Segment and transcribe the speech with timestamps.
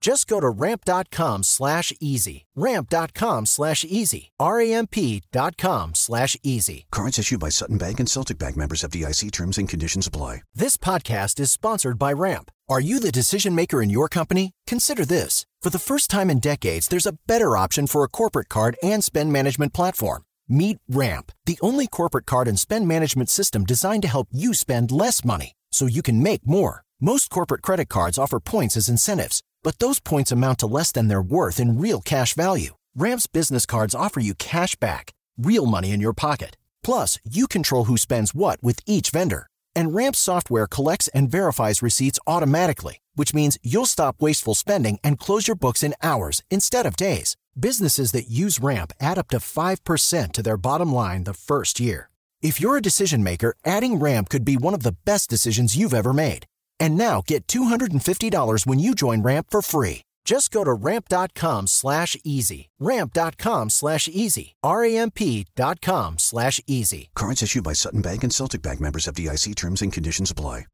[0.00, 2.46] Just go to ramp.com slash easy.
[2.54, 4.30] Ramp.com slash easy.
[4.38, 6.86] R-A-M-P.com slash easy.
[6.90, 10.42] Cards issued by Sutton Bank and Celtic Bank members FDIC terms and conditions apply.
[10.54, 12.50] This podcast is sponsored by Ramp.
[12.68, 14.52] Are you the decision maker in your company?
[14.66, 15.46] Consider this.
[15.62, 19.02] For the first time in decades, there's a better option for a corporate card and
[19.02, 20.22] spend management platform.
[20.48, 24.90] Meet Ramp, the only corporate card and spend management system designed to help you spend
[24.90, 26.82] less money so you can make more.
[27.00, 31.08] Most corporate credit cards offer points as incentives, but those points amount to less than
[31.08, 32.74] their worth in real cash value.
[32.96, 36.56] Ramp's business cards offer you cash back, real money in your pocket.
[36.82, 39.46] Plus, you control who spends what with each vendor.
[39.74, 45.18] And Ramp's software collects and verifies receipts automatically, which means you'll stop wasteful spending and
[45.18, 47.36] close your books in hours instead of days.
[47.58, 52.08] Businesses that use Ramp add up to 5% to their bottom line the first year.
[52.40, 55.94] If you're a decision maker, adding Ramp could be one of the best decisions you've
[55.94, 56.46] ever made.
[56.80, 60.02] And now get $250 when you join Ramp for free.
[60.28, 62.68] Just go to ramp.com slash easy.
[62.78, 64.56] Ramp.com slash easy.
[64.62, 67.08] R-A-M-P dot com slash easy.
[67.14, 70.66] Cards issued by Sutton Bank and Celtic Bank members FDIC terms and conditions apply.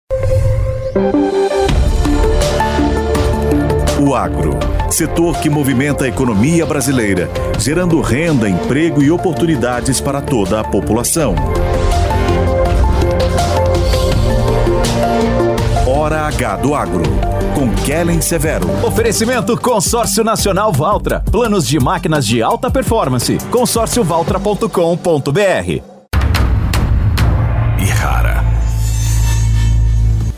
[4.00, 4.58] O agro,
[4.90, 7.28] setor que movimenta a economia brasileira,
[7.60, 11.36] gerando renda, emprego e oportunidades para toda a população.
[16.04, 17.02] Hora H do Agro,
[17.54, 18.68] com Kellen Severo.
[18.86, 21.24] Oferecimento Consórcio Nacional Valtra.
[21.32, 23.38] Planos de máquinas de alta performance.
[23.50, 25.82] consórciovaltra.com.br.
[27.80, 28.44] E rara.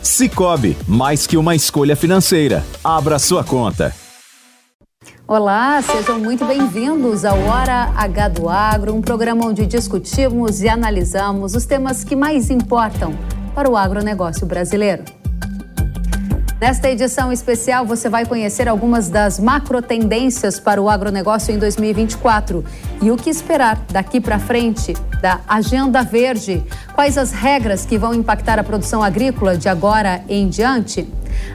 [0.01, 2.63] Cicobi, mais que uma escolha financeira.
[2.81, 3.93] Abra sua conta.
[5.27, 11.55] Olá, sejam muito bem-vindos ao Hora H do Agro, um programa onde discutimos e analisamos
[11.55, 13.13] os temas que mais importam
[13.53, 15.16] para o agronegócio brasileiro.
[16.59, 22.65] Nesta edição especial, você vai conhecer algumas das macro tendências para o agronegócio em 2024
[22.99, 26.63] e o que esperar daqui para frente da Agenda Verde.
[26.95, 31.07] Quais as regras que vão impactar a produção agrícola de agora em diante?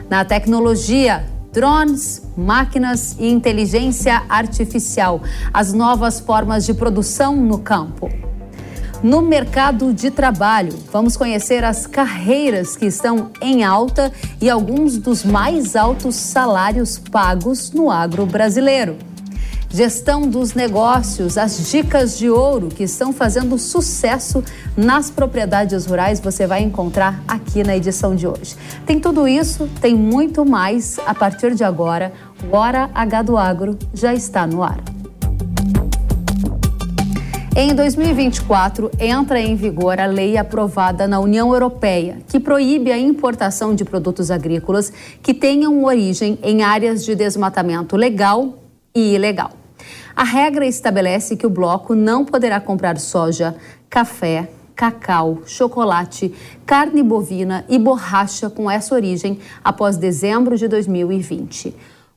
[0.09, 5.21] Na tecnologia, drones, máquinas e inteligência artificial,
[5.53, 8.09] as novas formas de produção no campo.
[9.03, 14.09] No mercado de trabalho, vamos conhecer as carreiras que estão em alta
[14.39, 18.95] e alguns dos mais altos salários pagos no agro brasileiro.
[19.69, 24.41] Gestão dos negócios, as dicas de ouro que estão fazendo sucesso
[24.77, 28.55] nas propriedades rurais, você vai encontrar aqui na edição de hoje.
[28.85, 32.13] Tem tudo isso, tem muito mais a partir de agora.
[32.49, 34.92] O Hora H do Agro já está no ar.
[37.55, 43.75] Em 2024, entra em vigor a lei aprovada na União Europeia, que proíbe a importação
[43.75, 44.91] de produtos agrícolas
[45.21, 48.57] que tenham origem em áreas de desmatamento legal
[48.93, 49.51] e ilegal.
[50.15, 53.55] A regra estabelece que o bloco não poderá comprar soja,
[53.87, 56.33] café, cacau, chocolate,
[56.65, 61.75] carne bovina e borracha com essa origem após dezembro de 2020.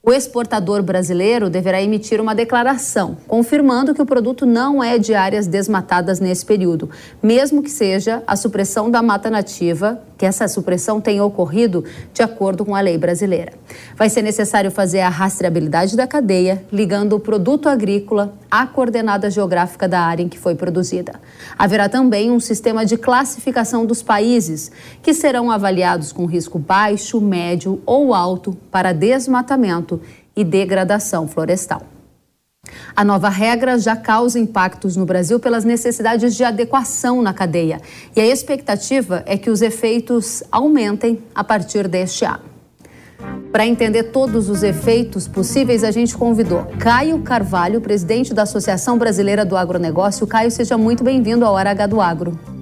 [0.09, 5.49] O exportador brasileiro deverá emitir uma declaração confirmando que o produto não é de áreas
[5.49, 6.89] desmatadas nesse período,
[7.21, 12.65] mesmo que seja a supressão da mata nativa, que essa supressão tenha ocorrido de acordo
[12.65, 13.53] com a lei brasileira.
[13.97, 19.89] Vai ser necessário fazer a rastreabilidade da cadeia, ligando o produto agrícola à coordenada geográfica
[19.89, 21.21] da área em que foi produzida.
[21.59, 24.71] Haverá também um sistema de classificação dos países,
[25.03, 30.01] que serão avaliados com risco baixo, médio ou alto para desmatamento
[30.35, 31.96] e degradação florestal.
[32.95, 37.81] A nova regra já causa impactos no Brasil pelas necessidades de adequação na cadeia.
[38.15, 42.57] E a expectativa é que os efeitos aumentem a partir deste ano.
[43.53, 49.45] Para entender todos os efeitos possíveis, a gente convidou Caio Carvalho, presidente da Associação Brasileira
[49.45, 50.27] do Agronegócio.
[50.27, 52.56] Caio, seja muito bem-vindo ao Hora H do Agro.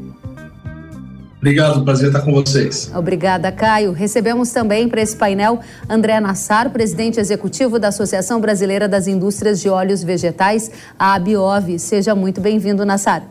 [1.44, 2.90] Obrigado, prazer estar com vocês.
[2.96, 3.92] Obrigada, Caio.
[3.92, 9.68] Recebemos também para esse painel André Nassar, presidente executivo da Associação Brasileira das Indústrias de
[9.68, 11.78] Óleos Vegetais, a ABIOV.
[11.78, 13.24] Seja muito bem-vindo, Nassar.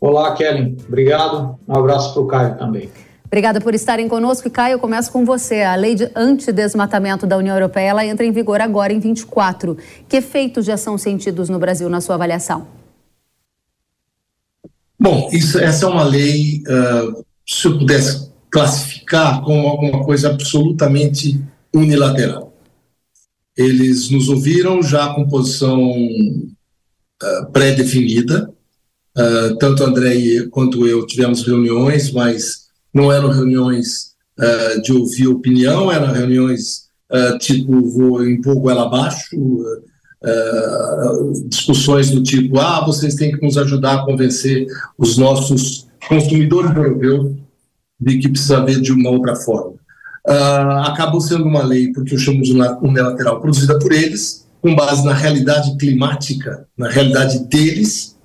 [0.00, 0.76] Olá, Kellen.
[0.88, 1.56] Obrigado.
[1.68, 2.90] Um abraço para o Caio também.
[3.26, 4.48] Obrigada por estarem conosco.
[4.48, 5.62] E Caio, eu começo com você.
[5.62, 9.78] A lei de antidesmatamento da União Europeia ela entra em vigor agora em 24.
[10.08, 12.77] Que efeitos já são sentidos no Brasil na sua avaliação?
[15.00, 21.40] Bom, isso, essa é uma lei, uh, se eu pudesse classificar como alguma coisa absolutamente
[21.72, 22.52] unilateral.
[23.56, 28.52] Eles nos ouviram já com posição uh, pré-definida,
[29.16, 34.08] uh, tanto André quanto eu tivemos reuniões, mas não eram reuniões
[34.84, 36.88] de ouvir opinião, eram reuniões
[37.40, 39.36] tipo vou empurro goela abaixo,
[40.24, 44.66] uh, discussões do tipo ah, vocês têm que nos ajudar a convencer
[44.96, 47.32] os nossos consumidores europeus
[48.00, 49.74] de que precisa haver de uma outra forma.
[50.84, 55.14] acabou sendo uma lei, porque eu chamo de unilateral, produzida por eles, com base na
[55.14, 58.16] realidade climática, na realidade deles,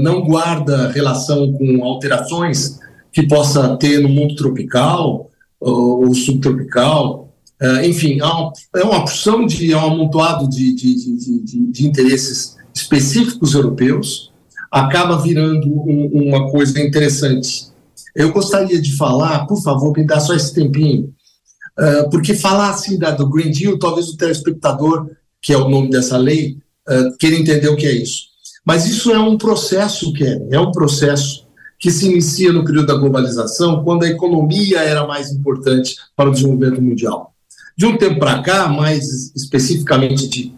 [0.00, 2.78] não guarda relação com alterações
[3.12, 5.30] que possa ter no mundo tropical
[5.60, 7.27] ou subtropical.
[7.60, 13.54] Uh, enfim, é uma porção de, é um amontoado de, de, de, de interesses específicos
[13.54, 14.32] europeus,
[14.70, 17.66] acaba virando um, uma coisa interessante.
[18.14, 21.12] Eu gostaria de falar, por favor, me dá só esse tempinho,
[21.78, 25.10] uh, porque falar assim da, do Green Deal, talvez o telespectador,
[25.42, 26.58] que é o nome dessa lei,
[26.88, 28.28] uh, queira entender o que é isso.
[28.64, 32.94] Mas isso é um processo, Ken, é um processo que se inicia no período da
[32.94, 37.32] globalização, quando a economia era mais importante para o desenvolvimento mundial.
[37.78, 40.52] De um tempo para cá, mais especificamente de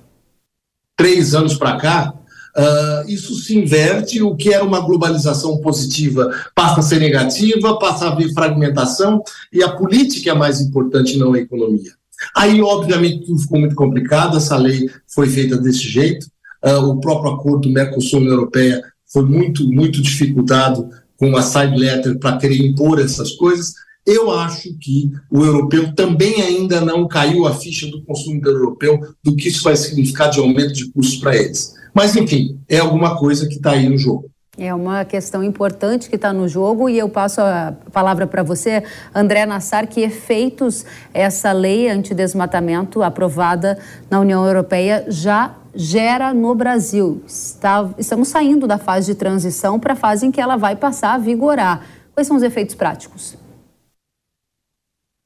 [0.97, 2.15] três anos para cá,
[2.57, 4.23] uh, isso se inverte.
[4.23, 9.23] O que era uma globalização positiva passa a ser negativa, passa a haver fragmentação,
[9.53, 11.93] e a política é mais importante, não a economia.
[12.35, 16.27] Aí, obviamente, tudo ficou muito complicado, essa lei foi feita desse jeito.
[16.65, 18.83] Uh, o próprio acordo Mercosul-União Europeia
[19.13, 20.89] foi muito, muito dificultado
[21.19, 23.75] com uma side letter para querer impor essas coisas.
[24.07, 29.37] Eu acho que o europeu também ainda não caiu a ficha do consumidor europeu do
[29.37, 31.75] que isso vai significar de aumento de custos para eles.
[31.95, 34.31] Mas, enfim, é alguma coisa que está aí no jogo.
[34.59, 38.83] É uma questão importante que está no jogo e eu passo a palavra para você,
[39.15, 43.79] André Nassar, que efeitos essa lei antidesmatamento aprovada
[44.11, 47.23] na União Europeia já gera no Brasil?
[47.27, 51.15] Está, estamos saindo da fase de transição para a fase em que ela vai passar
[51.15, 51.87] a vigorar.
[52.13, 53.39] Quais são os efeitos práticos?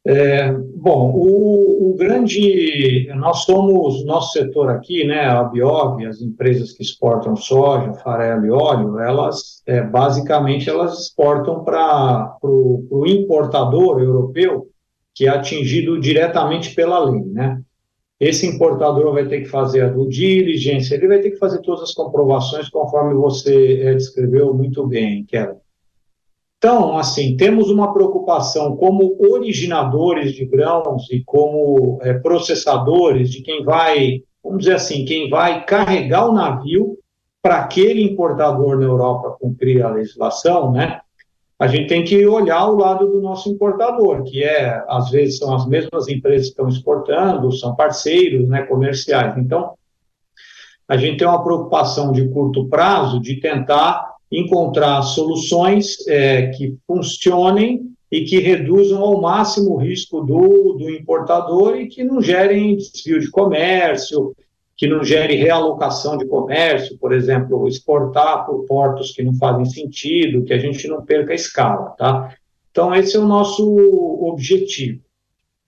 [0.07, 6.73] É, bom, o, o, grande, nós somos, nosso setor aqui, né, a Biov, as empresas
[6.73, 14.69] que exportam soja, farelo e óleo, elas, é, basicamente, elas exportam para o importador europeu,
[15.15, 17.63] que é atingido diretamente pela lei, né.
[18.21, 21.83] Esse importador vai ter que fazer a due diligence, ele vai ter que fazer todas
[21.83, 25.64] as comprovações conforme você é, descreveu muito bem, Kevin.
[26.65, 33.63] Então, assim, temos uma preocupação como originadores de grãos e como é, processadores de quem
[33.63, 36.97] vai, vamos dizer assim, quem vai carregar o navio
[37.43, 41.01] para aquele importador na Europa cumprir a legislação, né?
[41.59, 45.55] a gente tem que olhar o lado do nosso importador, que é, às vezes, são
[45.55, 49.37] as mesmas empresas que estão exportando, são parceiros né, comerciais.
[49.37, 49.75] Então,
[50.89, 57.91] a gente tem uma preocupação de curto prazo de tentar encontrar soluções é, que funcionem
[58.11, 63.21] e que reduzam ao máximo o risco do, do importador e que não gerem desvio
[63.21, 64.35] de comércio,
[64.77, 70.45] que não gere realocação de comércio, por exemplo, exportar por portos que não fazem sentido,
[70.45, 72.35] que a gente não perca a escala, tá?
[72.71, 73.65] Então, esse é o nosso
[74.21, 75.01] objetivo.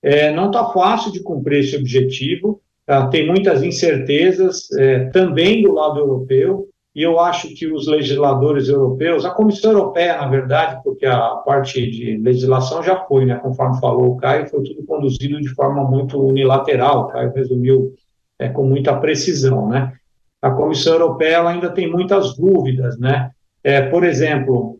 [0.02, 3.06] É, não está fácil de cumprir esse objetivo, tá?
[3.08, 9.26] tem muitas incertezas é, também do lado europeu, e eu acho que os legisladores europeus,
[9.26, 14.12] a Comissão Europeia, na verdade, porque a parte de legislação já foi, né, conforme falou
[14.12, 17.94] o Caio, foi tudo conduzido de forma muito unilateral, o Caio resumiu
[18.38, 19.92] é, com muita precisão, né?
[20.40, 23.30] A Comissão Europeia ainda tem muitas dúvidas, né?
[23.62, 24.78] É, por exemplo,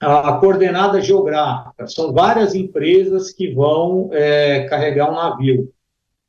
[0.00, 5.70] a coordenada geográfica, são várias empresas que vão é, carregar um navio.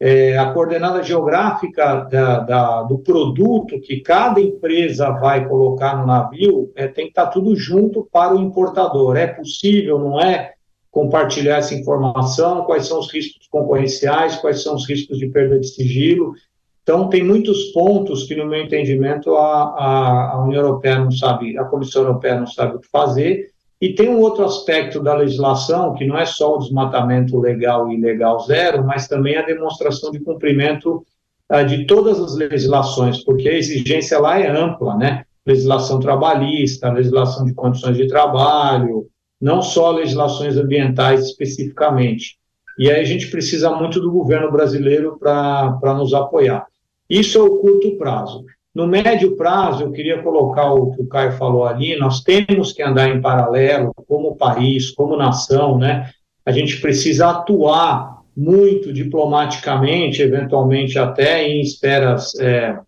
[0.06, 6.70] É, a coordenada geográfica da, da, do produto que cada empresa vai colocar no navio
[6.76, 9.16] é, tem que estar tudo junto para o importador.
[9.16, 10.56] É possível, não é?
[10.92, 15.70] Compartilhar essa informação, quais são os riscos concorrenciais, quais são os riscos de perda de
[15.70, 16.34] sigilo.
[16.82, 21.58] Então, tem muitos pontos que, no meu entendimento, a, a, a, União Europeia não sabe,
[21.58, 25.94] a Comissão Europeia não sabe o que fazer, E tem um outro aspecto da legislação,
[25.94, 30.20] que não é só o desmatamento legal e ilegal zero, mas também a demonstração de
[30.20, 31.06] cumprimento
[31.52, 35.26] uh, de todas as legislações, porque a exigência lá é ampla, né?
[35.46, 39.08] Legislação trabalhista, legislação de condições de trabalho,
[39.42, 42.38] não só legislações ambientais especificamente.
[42.80, 46.66] E aí a gente precisa muito do governo brasileiro para nos apoiar.
[47.10, 48.46] Isso é o curto prazo.
[48.74, 52.82] No médio prazo, eu queria colocar o que o Caio falou ali, nós temos que
[52.82, 56.10] andar em paralelo, como país, como nação, né?
[56.44, 62.80] A gente precisa atuar muito diplomaticamente, eventualmente até em esferas é,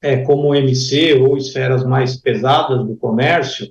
[0.00, 3.68] é, como o MC ou esferas mais pesadas do comércio,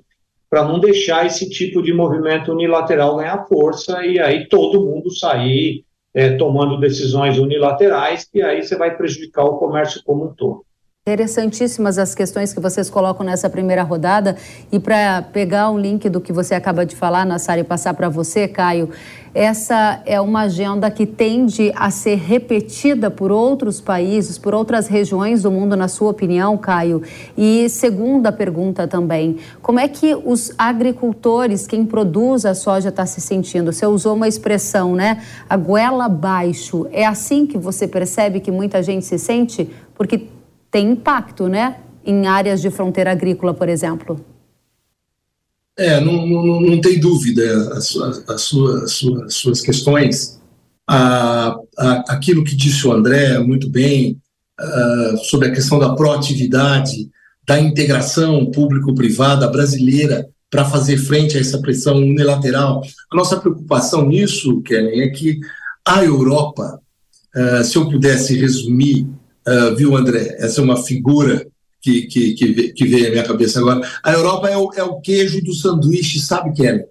[0.50, 5.86] para não deixar esse tipo de movimento unilateral ganhar força e aí todo mundo sair
[6.12, 10.65] é, tomando decisões unilaterais, que aí você vai prejudicar o comércio como um todo.
[11.08, 14.36] Interessantíssimas as questões que vocês colocam nessa primeira rodada.
[14.72, 18.08] E para pegar um link do que você acaba de falar, Nassar, e passar para
[18.08, 18.90] você, Caio,
[19.32, 25.44] essa é uma agenda que tende a ser repetida por outros países, por outras regiões
[25.44, 27.00] do mundo, na sua opinião, Caio?
[27.38, 33.20] E segunda pergunta também, como é que os agricultores, quem produz a soja, está se
[33.20, 33.72] sentindo?
[33.72, 35.22] Você usou uma expressão, né?
[35.48, 36.88] A goela abaixo.
[36.90, 39.70] É assim que você percebe que muita gente se sente?
[39.94, 40.34] Porque
[40.70, 41.80] tem impacto, né?
[42.04, 44.24] Em áreas de fronteira agrícola, por exemplo.
[45.78, 50.40] É, não, não, não tem dúvida as, suas, as suas, as suas questões.
[50.88, 54.18] A, a, aquilo que disse o André muito bem
[54.58, 57.10] uh, sobre a questão da proatividade,
[57.46, 62.82] da integração público-privada brasileira para fazer frente a essa pressão unilateral.
[63.12, 65.38] A nossa preocupação nisso, Kellen, é que
[65.84, 66.80] a Europa,
[67.36, 69.06] uh, se eu pudesse resumir
[69.46, 70.36] Uh, viu, André?
[70.40, 71.46] Essa é uma figura
[71.80, 73.88] que, que, que, que veio à minha cabeça agora.
[74.02, 76.84] A Europa é o, é o queijo do sanduíche, sabe, Kelly?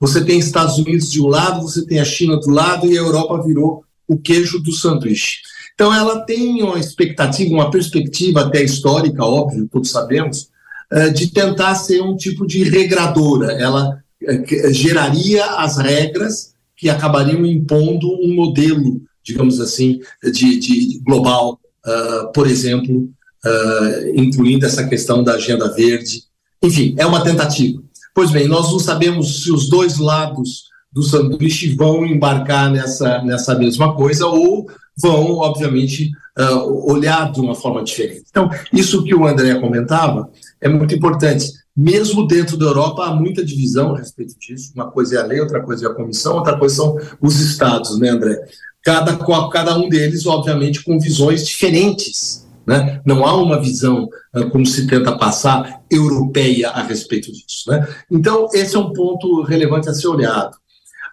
[0.00, 3.00] Você tem Estados Unidos de um lado, você tem a China do lado e a
[3.00, 5.38] Europa virou o queijo do sanduíche.
[5.74, 10.48] Então, ela tem uma expectativa, uma perspectiva até histórica, óbvio, todos sabemos,
[10.92, 13.52] uh, de tentar ser um tipo de regradora.
[13.52, 21.60] Ela uh, geraria as regras que acabariam impondo um modelo, digamos assim, de, de global
[21.86, 23.10] uh, por exemplo,
[23.44, 26.22] uh, incluindo essa questão da agenda verde.
[26.62, 27.82] Enfim, é uma tentativa.
[28.14, 33.54] Pois bem, nós não sabemos se os dois lados do sanduíche vão embarcar nessa, nessa
[33.58, 34.66] mesma coisa ou
[35.00, 38.24] vão, obviamente, uh, olhar de uma forma diferente.
[38.28, 40.28] Então, isso que o André comentava
[40.60, 41.46] é muito importante.
[41.74, 44.72] Mesmo dentro da Europa há muita divisão a respeito disso.
[44.74, 47.98] Uma coisa é a lei, outra coisa é a comissão, outra coisa são os estados,
[47.98, 48.38] né, André?
[48.82, 49.16] Cada,
[49.50, 52.46] cada um deles, obviamente, com visões diferentes.
[52.66, 53.00] Né?
[53.04, 57.68] Não há uma visão, ah, como se tenta passar, europeia a respeito disso.
[57.68, 57.86] Né?
[58.10, 60.56] Então, esse é um ponto relevante a ser olhado.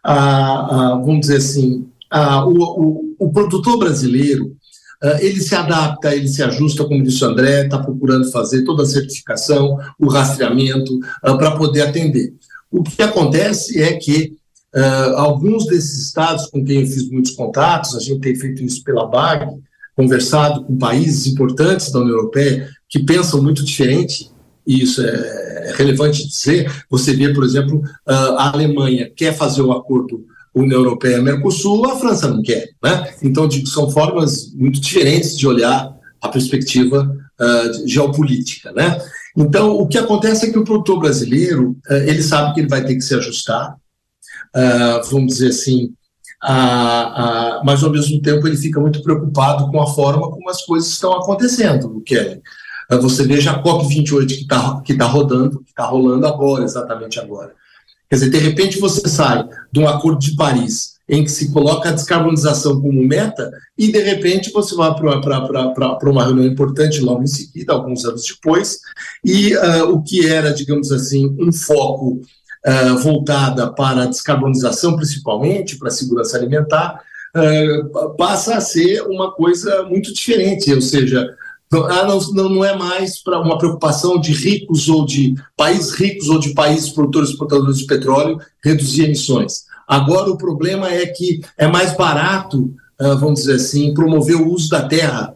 [0.03, 4.55] Ah, ah, vamos dizer assim, ah, o, o, o, produtor brasileiro,
[5.01, 8.83] ah, ele se adapta, ele se ajusta, como disse o André, está procurando fazer toda
[8.83, 12.33] a certificação, o rastreamento, ah, para poder atender.
[12.71, 14.37] O que acontece é que
[14.75, 18.83] Uh, alguns desses estados com quem eu fiz muitos contatos, a gente tem feito isso
[18.83, 19.47] pela BAG,
[19.95, 24.29] conversado com países importantes da União Europeia que pensam muito diferente,
[24.65, 26.71] e isso é, é relevante dizer.
[26.89, 30.23] Você vê, por exemplo, uh, a Alemanha quer fazer o acordo
[30.53, 32.69] União Europeia-Mercosul, a França não quer.
[32.83, 33.11] Né?
[33.23, 38.71] Então, digo, são formas muito diferentes de olhar a perspectiva uh, geopolítica.
[38.71, 39.01] Né?
[39.35, 42.95] Então, o que acontece é que o produtor brasileiro, ele sabe que ele vai ter
[42.95, 43.75] que se ajustar,
[44.55, 45.93] uh, vamos dizer assim,
[46.41, 50.63] a, a, mas ao mesmo tempo ele fica muito preocupado com a forma como as
[50.65, 52.41] coisas estão acontecendo, Kelly.
[52.91, 57.19] Uh, você veja a COP28 que está que tá rodando, que está rolando agora, exatamente
[57.19, 57.53] agora.
[58.09, 61.89] Quer dizer, de repente você sai de um acordo de Paris em que se coloca
[61.89, 67.27] a descarbonização como meta e de repente você vai para uma reunião importante logo em
[67.27, 68.77] seguida, alguns anos depois,
[69.25, 72.21] e uh, o que era, digamos assim, um foco
[72.65, 77.01] uh, voltada para a descarbonização, principalmente para a segurança alimentar,
[77.35, 81.27] uh, passa a ser uma coisa muito diferente, ou seja,
[81.71, 86.27] ah, não, não, não é mais para uma preocupação de ricos ou de países ricos
[86.27, 89.65] ou de países produtores e exportadores de petróleo reduzir emissões.
[89.87, 94.87] Agora o problema é que é mais barato, vamos dizer assim, promover o uso da
[94.87, 95.35] terra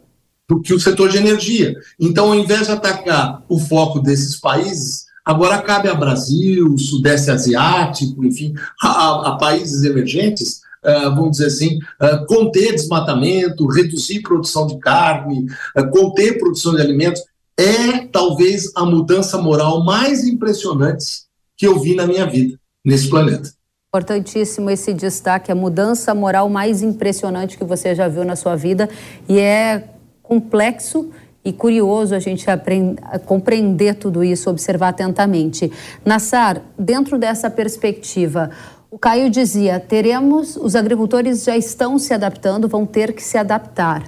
[0.50, 1.75] do que o setor de energia.
[2.00, 8.25] Então, ao invés de atacar o foco desses países, Agora cabe a Brasil, Sudeste Asiático,
[8.25, 14.77] enfim, a, a países emergentes, uh, vamos dizer assim, uh, conter desmatamento, reduzir produção de
[14.80, 15.46] carne,
[15.77, 17.22] uh, conter produção de alimentos,
[17.58, 21.24] é talvez a mudança moral mais impressionante
[21.56, 23.50] que eu vi na minha vida nesse planeta.
[23.89, 28.89] Importantíssimo esse destaque, a mudança moral mais impressionante que você já viu na sua vida
[29.30, 29.88] e é
[30.22, 31.12] complexo
[31.45, 35.71] e curioso a gente aprender, compreender tudo isso, observar atentamente.
[36.05, 38.50] Nassar, dentro dessa perspectiva,
[38.89, 44.03] o Caio dizia: teremos, os agricultores já estão se adaptando, vão ter que se adaptar.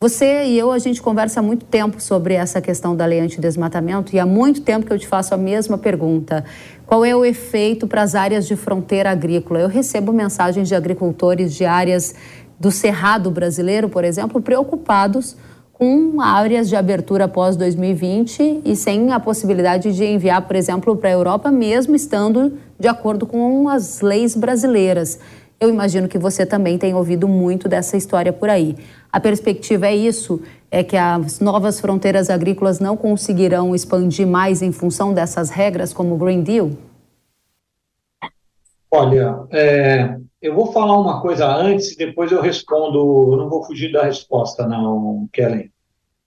[0.00, 4.14] Você e eu, a gente conversa há muito tempo sobre essa questão da lei antidesmatamento
[4.14, 6.44] e há muito tempo que eu te faço a mesma pergunta.
[6.86, 9.58] Qual é o efeito para as áreas de fronteira agrícola?
[9.58, 12.14] Eu recebo mensagens de agricultores de áreas
[12.60, 15.36] do Cerrado brasileiro, por exemplo, preocupados
[15.78, 21.08] com áreas de abertura após 2020 e sem a possibilidade de enviar, por exemplo, para
[21.08, 25.20] a Europa, mesmo estando de acordo com as leis brasileiras.
[25.60, 28.76] Eu imagino que você também tem ouvido muito dessa história por aí.
[29.12, 34.72] A perspectiva é isso, é que as novas fronteiras agrícolas não conseguirão expandir mais em
[34.72, 36.70] função dessas regras como o Green Deal?
[38.90, 43.64] Olha, é, eu vou falar uma coisa antes e depois eu respondo, eu não vou
[43.64, 45.70] fugir da resposta não, Kellen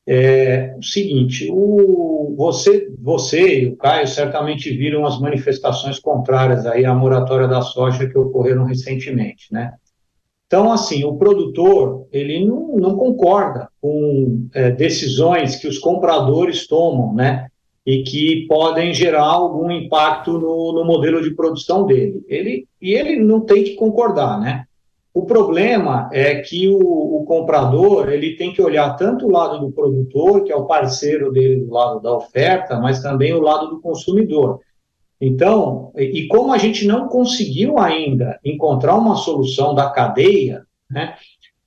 [0.07, 6.85] é o seguinte: o, você, você e o Caio certamente viram as manifestações contrárias aí
[6.85, 9.73] à moratória da soja que ocorreram recentemente, né?
[10.47, 17.13] Então, assim, o produtor ele não, não concorda com é, decisões que os compradores tomam,
[17.13, 17.47] né?
[17.85, 22.23] E que podem gerar algum impacto no, no modelo de produção dele.
[22.27, 24.65] Ele, e ele não tem que concordar, né?
[25.13, 29.71] O problema é que o, o, comprador ele tem que olhar tanto o lado do
[29.71, 33.81] produtor, que é o parceiro dele do lado da oferta, mas também o lado do
[33.81, 34.61] consumidor.
[35.19, 41.15] Então, e, e como a gente não conseguiu ainda encontrar uma solução da cadeia, né,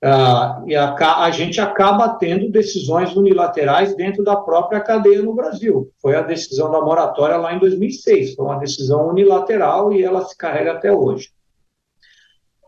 [0.07, 5.89] a, a, a gente acaba tendo decisões unilaterais dentro da própria cadeia no Brasil.
[6.01, 10.37] Foi a decisão da moratória lá em 2006, foi uma decisão unilateral e ela se
[10.37, 11.29] carrega até hoje.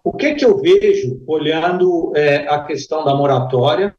[0.04, 3.94] O que, que eu vejo olhando é, a questão da moratória,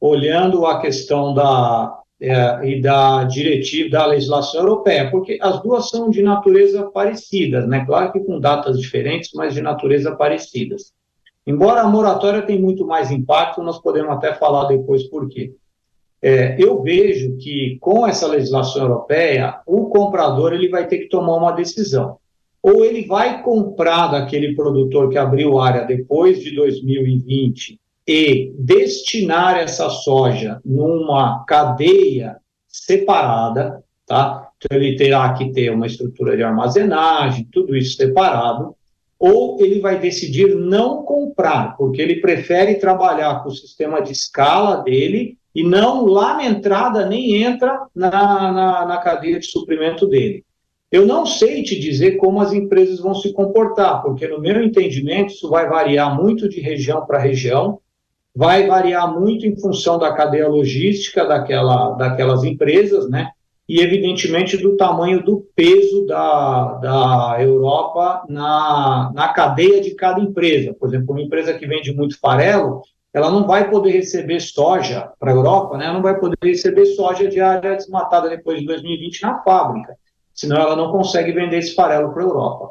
[0.00, 6.08] olhando a questão da, é, e da diretiva da legislação europeia, porque as duas são
[6.10, 7.84] de natureza parecidas, né?
[7.84, 10.92] Claro que com datas diferentes, mas de natureza parecidas.
[11.46, 15.54] Embora a moratória tenha muito mais impacto, nós podemos até falar depois por quê.
[16.22, 21.36] É, eu vejo que com essa legislação europeia, o comprador ele vai ter que tomar
[21.36, 22.16] uma decisão
[22.62, 27.78] ou ele vai comprar daquele produtor que abriu área depois de 2020
[28.08, 34.48] e destinar essa soja numa cadeia separada, tá?
[34.56, 38.74] Então ele terá que ter uma estrutura de armazenagem, tudo isso separado,
[39.26, 44.82] ou ele vai decidir não comprar, porque ele prefere trabalhar com o sistema de escala
[44.82, 50.44] dele e não lá na entrada nem entra na, na, na cadeia de suprimento dele.
[50.92, 55.32] Eu não sei te dizer como as empresas vão se comportar, porque, no meu entendimento,
[55.32, 57.80] isso vai variar muito de região para região,
[58.36, 63.30] vai variar muito em função da cadeia logística daquela, daquelas empresas, né?
[63.68, 70.74] E, evidentemente, do tamanho do peso da, da Europa na, na cadeia de cada empresa.
[70.74, 75.32] Por exemplo, uma empresa que vende muito farelo, ela não vai poder receber soja para
[75.32, 75.86] a Europa, né?
[75.86, 79.96] Ela não vai poder receber soja de área desmatada depois de 2020 na fábrica
[80.34, 82.70] senão ela não consegue vender esse farelo para a Europa.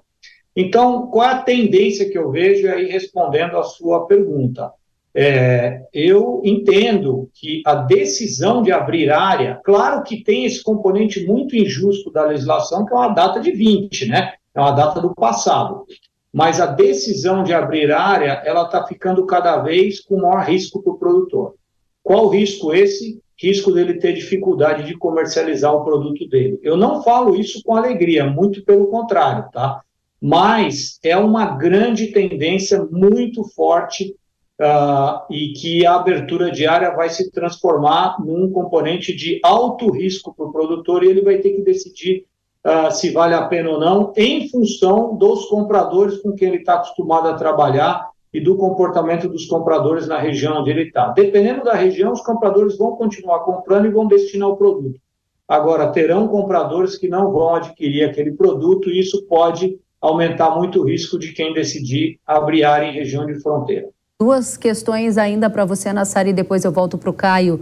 [0.56, 4.72] Então, qual é a tendência que eu vejo aí respondendo à sua pergunta?
[5.16, 11.56] É, eu entendo que a decisão de abrir área, claro que tem esse componente muito
[11.56, 14.34] injusto da legislação, que é uma data de 20, né?
[14.56, 15.86] É uma data do passado.
[16.32, 20.94] Mas a decisão de abrir área, ela está ficando cada vez com maior risco para
[20.94, 21.56] o produtor.
[22.02, 23.22] Qual risco esse?
[23.44, 26.60] risco dele ter dificuldade de comercializar o produto dele.
[26.62, 29.82] Eu não falo isso com alegria, muito pelo contrário, tá?
[30.22, 34.16] Mas é uma grande tendência muito forte
[34.64, 40.46] uh, e que a abertura diária vai se transformar num componente de alto risco para
[40.46, 42.26] o produtor e ele vai ter que decidir
[42.66, 46.76] uh, se vale a pena ou não, em função dos compradores com quem ele está
[46.76, 51.10] acostumado a trabalhar e do comportamento dos compradores na região onde ele está.
[51.10, 55.00] Dependendo da região, os compradores vão continuar comprando e vão destinar o produto.
[55.48, 60.86] Agora, terão compradores que não vão adquirir aquele produto e isso pode aumentar muito o
[60.86, 63.88] risco de quem decidir abrir área em região de fronteira.
[64.24, 67.60] Duas questões ainda para você, Nassari, e depois eu volto para o Caio.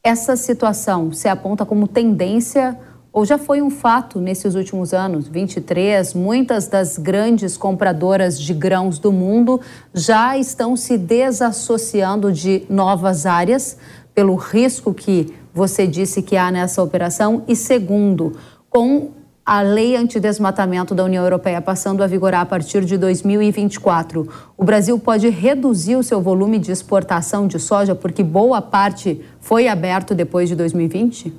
[0.00, 2.78] Essa situação se aponta como tendência
[3.12, 9.00] ou já foi um fato nesses últimos anos, 23, muitas das grandes compradoras de grãos
[9.00, 9.60] do mundo
[9.92, 13.76] já estão se desassociando de novas áreas
[14.14, 18.36] pelo risco que você disse que há nessa operação e segundo,
[18.70, 19.17] com
[19.48, 24.98] a lei antidesmatamento da União Europeia passando a vigorar a partir de 2024, o Brasil
[24.98, 30.50] pode reduzir o seu volume de exportação de soja porque boa parte foi aberto depois
[30.50, 31.32] de 2020?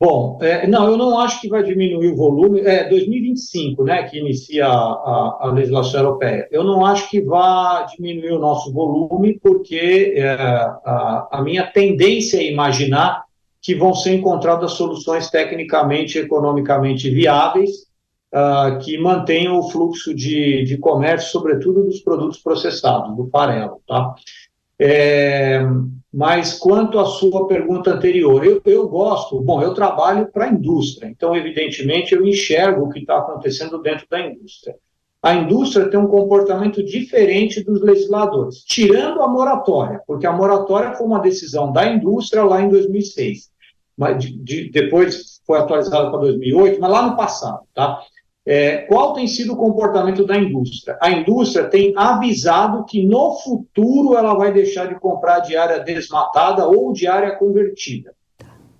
[0.00, 2.62] Bom, é, não, eu não acho que vai diminuir o volume.
[2.62, 6.48] É 2025, né, que inicia a, a, legislação europeia.
[6.50, 12.38] Eu não acho que vá diminuir o nosso volume, porque é, a, a minha tendência
[12.38, 13.25] é imaginar
[13.66, 17.70] que vão ser encontradas soluções tecnicamente e economicamente viáveis
[18.32, 24.14] uh, que mantenham o fluxo de, de comércio, sobretudo dos produtos processados, do farelo, tá?
[24.78, 25.66] É,
[26.14, 31.08] mas quanto à sua pergunta anterior, eu, eu gosto, bom, eu trabalho para a indústria,
[31.08, 34.76] então, evidentemente, eu enxergo o que está acontecendo dentro da indústria.
[35.20, 41.04] A indústria tem um comportamento diferente dos legisladores, tirando a moratória, porque a moratória foi
[41.04, 43.55] uma decisão da indústria lá em 2006
[43.96, 48.00] mas de, de, depois foi atualizado para 2008, mas lá no passado, tá?
[48.48, 50.96] É, qual tem sido o comportamento da indústria?
[51.02, 56.68] A indústria tem avisado que no futuro ela vai deixar de comprar de área desmatada
[56.68, 58.14] ou de área convertida.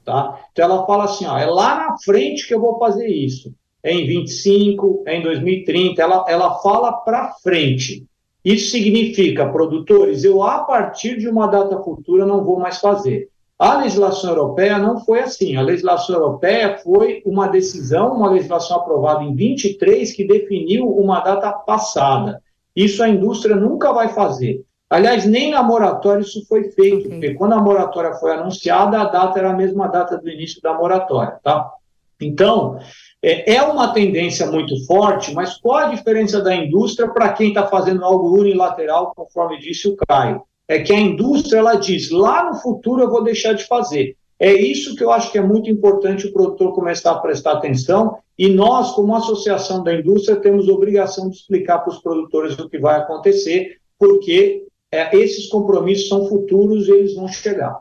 [0.05, 0.39] Tá?
[0.53, 3.53] Então ela fala assim: ó, é lá na frente que eu vou fazer isso.
[3.83, 6.01] É em 25, é em 2030.
[6.01, 8.07] Ela, ela fala para frente.
[8.45, 13.29] Isso significa, produtores, eu a partir de uma data futura não vou mais fazer.
[13.59, 15.57] A legislação europeia não foi assim.
[15.57, 21.51] A legislação europeia foi uma decisão, uma legislação aprovada em 23 que definiu uma data
[21.53, 22.43] passada.
[22.75, 24.63] Isso a indústria nunca vai fazer.
[24.89, 27.11] Aliás, nem na moratória isso foi feito, okay.
[27.11, 30.75] porque quando a moratória foi anunciada, a data era a mesma data do início da
[30.75, 31.73] moratória, tá?
[32.21, 32.79] Então,
[33.23, 37.67] é, é uma tendência muito forte, mas qual a diferença da indústria para quem está
[37.67, 40.43] fazendo algo unilateral, conforme disse o Caio?
[40.69, 44.17] É que a indústria ela diz lá no futuro eu vou deixar de fazer.
[44.39, 48.19] É isso que eu acho que é muito importante o produtor começar a prestar atenção
[48.39, 52.79] e nós, como associação da indústria, temos obrigação de explicar para os produtores o que
[52.79, 57.81] vai acontecer, porque é, esses compromissos são futuros e eles vão chegar.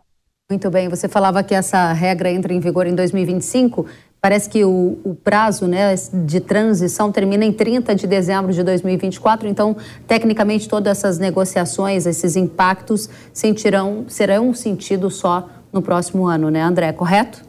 [0.50, 3.86] Muito bem, você falava que essa regra entra em vigor em 2025.
[4.26, 5.94] Parece que o, o, prazo né,
[6.26, 12.36] de transição termina em 30 de dezembro de 2024, então, tecnicamente, todas essas negociações, esses
[12.36, 16.92] impactos sentirão, serão sentido só no próximo ano, né, André?
[16.92, 17.46] Correto?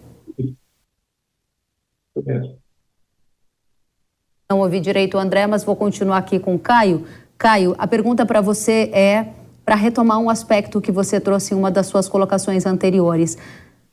[2.12, 2.58] Correto.
[4.50, 7.06] Não ouvi direito o André, mas vou continuar aqui com o Caio.
[7.38, 9.28] Caio, a pergunta para você é
[9.64, 13.38] para retomar um aspecto que você trouxe em uma das suas colocações anteriores.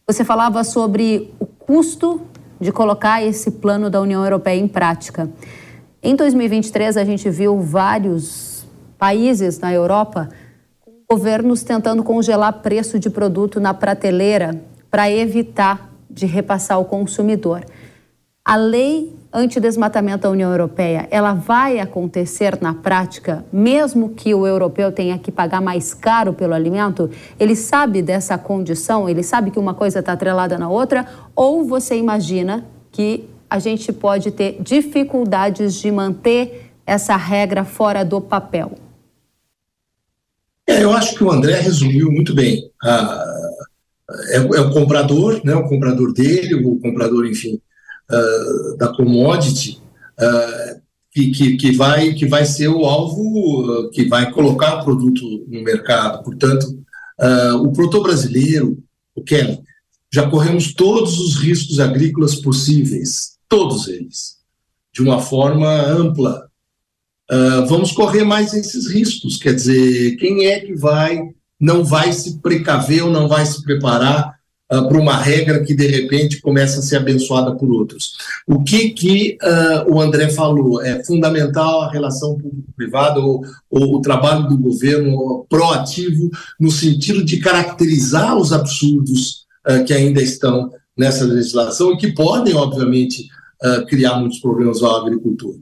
[0.05, 2.27] Você falava sobre o custo
[2.59, 5.29] de colocar esse plano da União Europeia em prática.
[6.01, 8.65] Em 2023, a gente viu vários
[8.97, 10.29] países na Europa
[11.09, 17.63] governos tentando congelar preço de produto na prateleira para evitar de repassar ao consumidor.
[18.45, 24.91] A lei antidesmatamento da União Europeia, ela vai acontecer na prática, mesmo que o europeu
[24.91, 27.09] tenha que pagar mais caro pelo alimento?
[27.39, 29.07] Ele sabe dessa condição?
[29.07, 31.07] Ele sabe que uma coisa está atrelada na outra?
[31.33, 38.19] Ou você imagina que a gente pode ter dificuldades de manter essa regra fora do
[38.19, 38.73] papel?
[40.67, 42.69] É, eu acho que o André resumiu muito bem.
[42.83, 43.23] Ah,
[44.31, 47.57] é, é, o comprador, né, o comprador dele, o comprador, enfim,
[48.11, 49.81] uh, da commodity
[50.19, 55.45] uh, que, que, que, vai, que vai ser o alvo que vai colocar o produto
[55.47, 56.23] no mercado.
[56.23, 56.65] Portanto,
[57.61, 58.83] o produtor brasileiro,
[59.15, 59.59] o Kelly,
[60.13, 64.37] já corremos todos os riscos agrícolas possíveis, todos eles,
[64.93, 66.47] de uma forma ampla.
[67.31, 71.19] Uh, vamos correr mais esses riscos, quer dizer, quem é que vai,
[71.59, 74.32] não vai se precaver ou não vai se preparar
[74.73, 78.13] uh, para uma regra que de repente começa a ser abençoada por outros.
[78.47, 84.01] O que que uh, o André falou é fundamental a relação público-privada ou, ou, o
[84.01, 91.25] trabalho do governo proativo no sentido de caracterizar os absurdos uh, que ainda estão nessa
[91.25, 93.27] legislação e que podem, obviamente,
[93.87, 95.55] criar muitos problemas ao agricultor.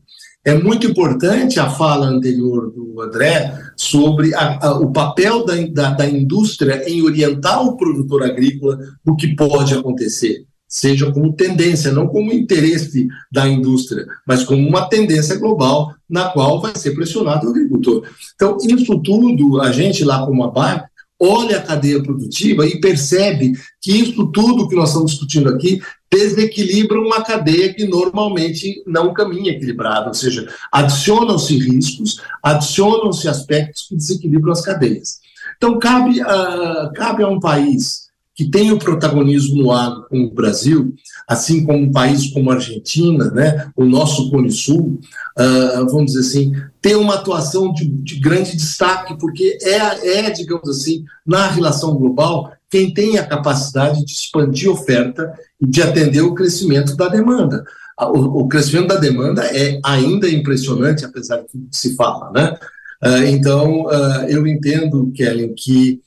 [0.44, 5.92] É muito importante a fala anterior do André sobre a, a, o papel da, da,
[5.92, 12.08] da, indústria em orientar o produtor agrícola do que pode acontecer, seja como tendência, não
[12.08, 17.50] como interesse da indústria, mas como uma tendência global na qual vai ser pressionado o
[17.52, 18.04] agricultor.
[18.34, 20.91] Então, isso tudo, a gente lá como a BAC,
[21.22, 25.80] olha a cadeia produtiva e percebe que isso tudo que nós estamos discutindo aqui
[26.12, 33.96] desequilibra uma cadeia que normalmente não caminha equilibrada, ou seja, adicionam-se riscos, adicionam-se aspectos que
[33.96, 35.20] desequilibram as cadeias.
[35.56, 40.34] Então, cabe, uh, cabe a um país que tem o protagonismo no agro como o
[40.34, 40.94] Brasil,
[41.28, 45.00] assim como um país como a Argentina, né, o nosso Cone Sul,
[45.38, 50.70] uh, vamos dizer assim, tem uma atuação de, de grande destaque, porque é, é, digamos
[50.70, 56.34] assim, na relação global, quem tem a capacidade de expandir oferta e de atender o
[56.34, 57.66] crescimento da demanda.
[58.00, 62.58] O, o crescimento da demanda é ainda impressionante, apesar do que se fala, né?
[63.04, 66.02] Uh, então, uh, eu entendo, Kellen, que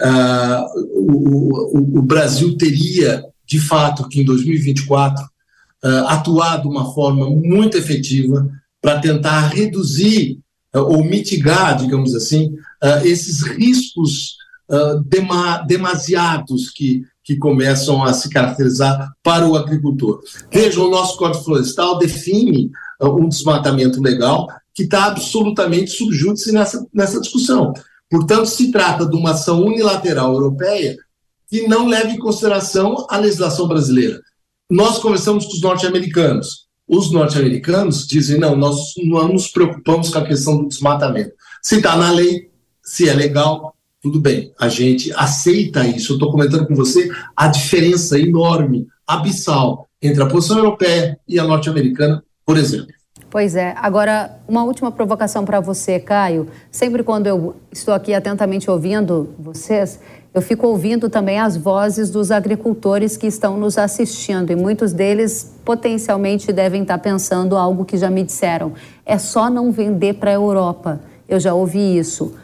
[0.00, 5.24] uh, o, o, Brasil teria, de fato, que em 2024,
[6.06, 8.48] atuar de uma forma muito efetiva
[8.80, 10.38] para tentar reduzir
[10.72, 12.54] ou mitigar, digamos assim,
[13.02, 14.38] esses riscos
[15.04, 20.22] dema, demasiados que, que começam a se caracterizar para o agricultor.
[20.50, 22.70] Vejam, o nosso Código Florestal define
[23.02, 27.72] um desmatamento legal que está absolutamente subjúdice nessa, nessa discussão.
[28.14, 30.96] Portanto, se trata de uma ação unilateral europeia
[31.50, 34.20] que não leva em consideração a legislação brasileira.
[34.70, 36.68] Nós conversamos com os norte-americanos.
[36.86, 41.32] Os norte-americanos dizem: não, nós não nos preocupamos com a questão do desmatamento.
[41.60, 42.52] Se está na lei,
[42.84, 46.12] se é legal, tudo bem, a gente aceita isso.
[46.12, 51.44] Eu estou comentando com você a diferença enorme, abissal, entre a posição europeia e a
[51.44, 52.94] norte-americana, por exemplo.
[53.34, 53.74] Pois é.
[53.78, 56.46] Agora, uma última provocação para você, Caio.
[56.70, 59.98] Sempre quando eu estou aqui atentamente ouvindo vocês,
[60.32, 65.52] eu fico ouvindo também as vozes dos agricultores que estão nos assistindo e muitos deles
[65.64, 68.72] potencialmente devem estar pensando algo que já me disseram.
[69.04, 71.00] É só não vender para a Europa.
[71.28, 72.36] Eu já ouvi isso.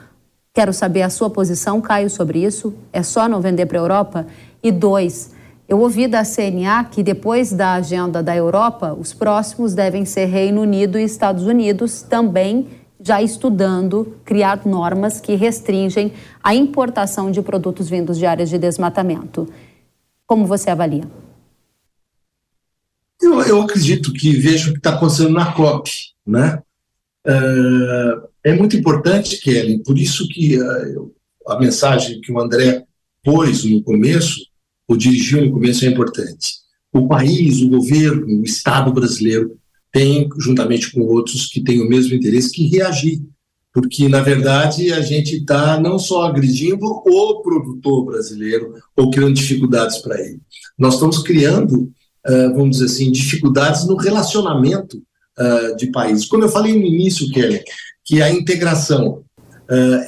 [0.53, 2.74] Quero saber a sua posição, Caio, sobre isso.
[2.92, 4.26] É só não vender para a Europa?
[4.61, 5.31] E dois,
[5.70, 10.62] eu ouvi da CNA que depois da agenda da Europa, os próximos devem ser Reino
[10.62, 12.66] Unido e Estados Unidos, também
[13.00, 19.48] já estudando criar normas que restringem a importação de produtos vindos de áreas de desmatamento.
[20.26, 21.04] Como você avalia?
[23.22, 25.88] Eu, eu acredito que vejo o que está acontecendo na COP,
[26.26, 26.61] né?
[27.24, 31.14] Uh, é muito importante, Kelly, por isso que uh,
[31.46, 32.85] a mensagem que o André
[33.22, 34.49] pôs no começo
[34.90, 36.55] ou dirigiu no começo é importante.
[36.92, 39.57] O país, o governo, o Estado brasileiro
[39.92, 43.22] tem, juntamente com outros que têm o mesmo interesse, que reagir.
[43.72, 49.98] Porque, na verdade, a gente está não só agredindo o produtor brasileiro ou criando dificuldades
[49.98, 50.40] para ele.
[50.76, 51.92] Nós estamos criando,
[52.57, 55.00] vamos dizer assim, dificuldades no relacionamento
[55.79, 56.26] de países.
[56.26, 57.62] Quando eu falei no início, Kelly,
[58.05, 59.22] que a integração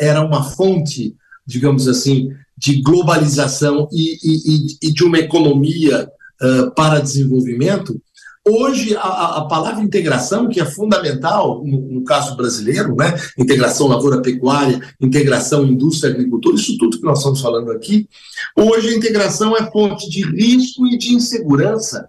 [0.00, 1.14] era uma fonte,
[1.46, 2.30] digamos assim,
[2.62, 6.08] de globalização e, e, e de uma economia
[6.40, 8.00] uh, para desenvolvimento,
[8.44, 13.14] Hoje, a, a, palavra integração, que é fundamental no, no, caso brasileiro, né?
[13.38, 18.08] integração lavoura-pecuária, integração indústria-agricultura, isso tudo que nós estamos falando aqui,
[18.56, 22.08] hoje a integração é fonte de risco e de insegurança,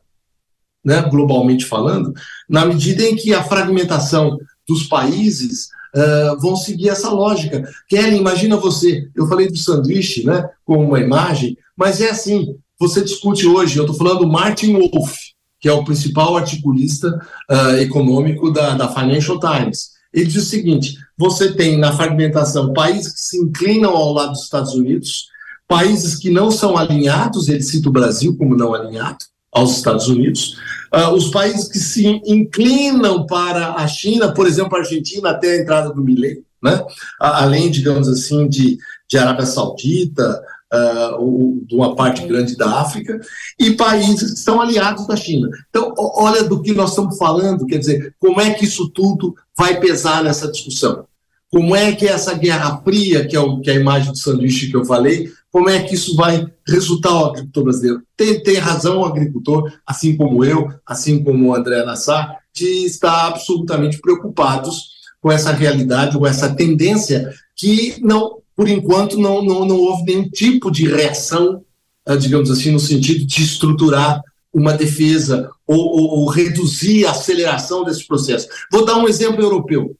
[0.84, 1.04] né?
[1.04, 2.12] globalmente falando,
[2.50, 7.68] na medida em que a fragmentação dos países uh, vão seguir essa lógica.
[7.88, 13.04] Kelly, imagina você, eu falei do sanduíche, né, como uma imagem, mas é assim, você
[13.04, 15.16] discute hoje, eu estou falando do Martin Wolf,
[15.60, 17.08] que é o principal articulista
[17.50, 19.92] uh, econômico da, da Financial Times.
[20.14, 24.44] Ele diz o seguinte: você tem na fragmentação países que se inclinam ao lado dos
[24.44, 25.28] Estados Unidos,
[25.68, 30.56] países que não são alinhados, ele cita o Brasil como não alinhado aos Estados Unidos,
[30.94, 35.62] Uh, os países que se inclinam para a China, por exemplo, a Argentina até a
[35.64, 36.86] entrada do Milei, né?
[37.20, 38.78] além, digamos assim, de,
[39.10, 40.40] de Arábia Saudita,
[40.72, 43.20] uh, de uma parte grande da África,
[43.60, 45.50] e países que estão aliados da China.
[45.68, 49.80] Então, olha do que nós estamos falando, quer dizer, como é que isso tudo vai
[49.80, 51.08] pesar nessa discussão?
[51.54, 54.72] Como é que essa guerra fria, que é, o, que é a imagem do sanduíche
[54.72, 58.02] que eu falei, como é que isso vai resultar ao agricultor brasileiro?
[58.18, 63.28] Tem, tem razão o agricultor, assim como eu, assim como o André Nassar, de estar
[63.28, 69.78] absolutamente preocupados com essa realidade, com essa tendência que não, por enquanto, não, não, não
[69.78, 71.64] houve nenhum tipo de reação,
[72.04, 77.84] ah, digamos assim, no sentido de estruturar uma defesa ou, ou, ou reduzir a aceleração
[77.84, 78.48] desse processo.
[78.72, 79.96] Vou dar um exemplo europeu.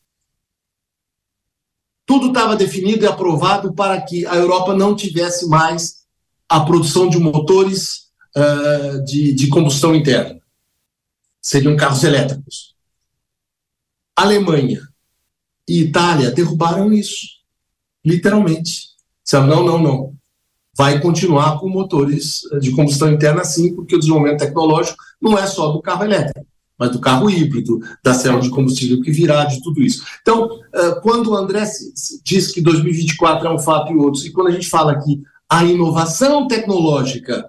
[2.14, 6.04] Tudo estava definido e aprovado para que a Europa não tivesse mais
[6.48, 10.40] a produção de motores uh, de, de combustão interna.
[11.42, 12.76] Seriam carros elétricos.
[14.16, 14.80] Alemanha
[15.68, 17.26] e Itália derrubaram isso,
[18.06, 18.90] literalmente.
[19.24, 20.14] Disseram, não, não, não.
[20.78, 25.72] Vai continuar com motores de combustão interna sim, porque o desenvolvimento tecnológico não é só
[25.72, 26.46] do carro elétrico
[26.78, 30.04] mas do carro híbrido, da célula de combustível que virá, de tudo isso.
[30.22, 30.50] Então,
[31.02, 31.64] quando o André
[32.24, 35.64] diz que 2024 é um fato e outros, e quando a gente fala que a
[35.64, 37.48] inovação tecnológica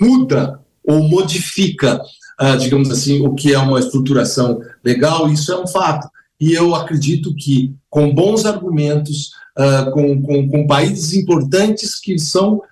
[0.00, 2.00] muda ou modifica,
[2.40, 6.08] uh, digamos assim, o que é uma estruturação legal, isso é um fato.
[6.40, 12.62] E eu acredito que, com bons argumentos, uh, com, com, com, países importantes que são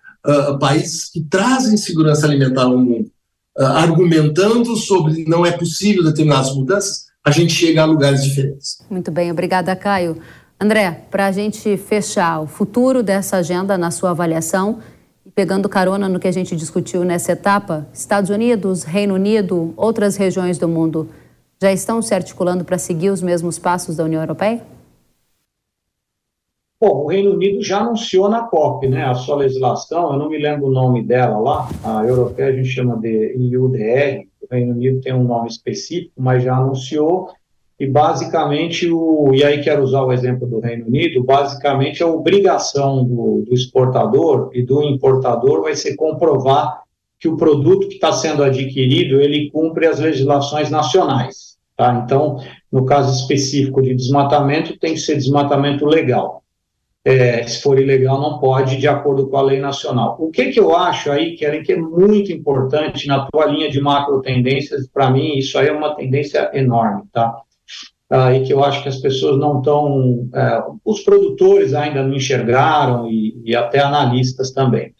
[0.61, 3.11] países que trazem segurança alimentar ao mundo,
[3.58, 8.78] argumentando sobre não é possível determinadas mudanças, a gente chega a lugares diferentes.
[8.90, 10.16] Muito bem, obrigada, Caio.
[10.60, 14.78] André, para a gente fechar o futuro dessa agenda na sua avaliação,
[15.34, 20.58] pegando carona no que a gente discutiu nessa etapa, Estados Unidos, Reino Unido, outras regiões
[20.58, 21.08] do mundo
[21.60, 24.62] já estão se articulando para seguir os mesmos passos da União Europeia?
[26.83, 30.37] Bom, o Reino Unido já anunciou na COP, né, a sua legislação, eu não me
[30.37, 35.01] lembro o nome dela lá, a europeia a gente chama de IUDR, o Reino Unido
[35.01, 37.29] tem um nome específico, mas já anunciou,
[37.79, 43.05] e basicamente, o, e aí quero usar o exemplo do Reino Unido, basicamente a obrigação
[43.05, 46.83] do, do exportador e do importador vai ser comprovar
[47.21, 52.03] que o produto que está sendo adquirido, ele cumpre as legislações nacionais, tá?
[52.05, 52.38] Então,
[52.73, 56.41] no caso específico de desmatamento, tem que ser desmatamento legal.
[57.04, 60.16] É, se for ilegal, não pode, de acordo com a lei nacional.
[60.20, 63.80] O que, que eu acho aí, Kellen, que é muito importante na tua linha de
[63.80, 67.42] macro tendências, para mim, isso aí é uma tendência enorme, tá?
[68.12, 72.14] ah, e que eu acho que as pessoas não estão, é, os produtores ainda não
[72.14, 74.94] enxergaram e, e até analistas também.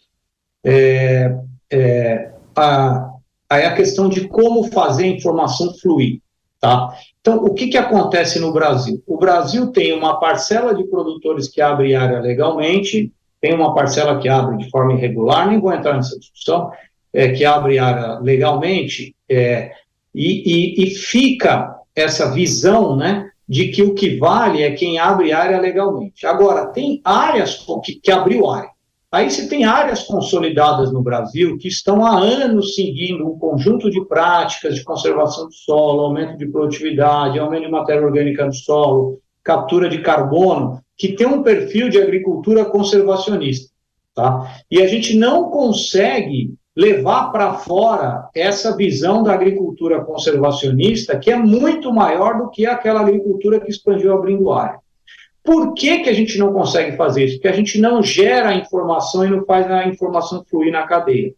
[0.63, 1.37] É,
[1.71, 3.11] é, a,
[3.47, 6.21] aí a questão de como fazer a informação fluir,
[6.59, 6.91] tá?
[7.23, 9.01] Então, o que, que acontece no Brasil?
[9.07, 14.27] O Brasil tem uma parcela de produtores que abre área legalmente, tem uma parcela que
[14.27, 16.69] abre de forma irregular, nem vou entrar nessa discussão,
[17.13, 19.71] é, que abre área legalmente, é,
[20.13, 25.31] e, e, e fica essa visão, né, de que o que vale é quem abre
[25.31, 26.25] área legalmente.
[26.25, 28.72] Agora, tem áreas que, que abriu área.
[29.13, 34.03] Aí você tem áreas consolidadas no Brasil que estão há anos seguindo um conjunto de
[34.07, 39.87] práticas de conservação do solo, aumento de produtividade, aumento de matéria orgânica no solo, captura
[39.87, 43.71] de carbono, que tem um perfil de agricultura conservacionista.
[44.15, 44.51] Tá?
[44.71, 51.35] E a gente não consegue levar para fora essa visão da agricultura conservacionista, que é
[51.35, 54.79] muito maior do que aquela agricultura que expandiu abrindo área.
[55.43, 57.35] Por que, que a gente não consegue fazer isso?
[57.35, 61.33] Porque a gente não gera a informação e não faz a informação fluir na cadeia.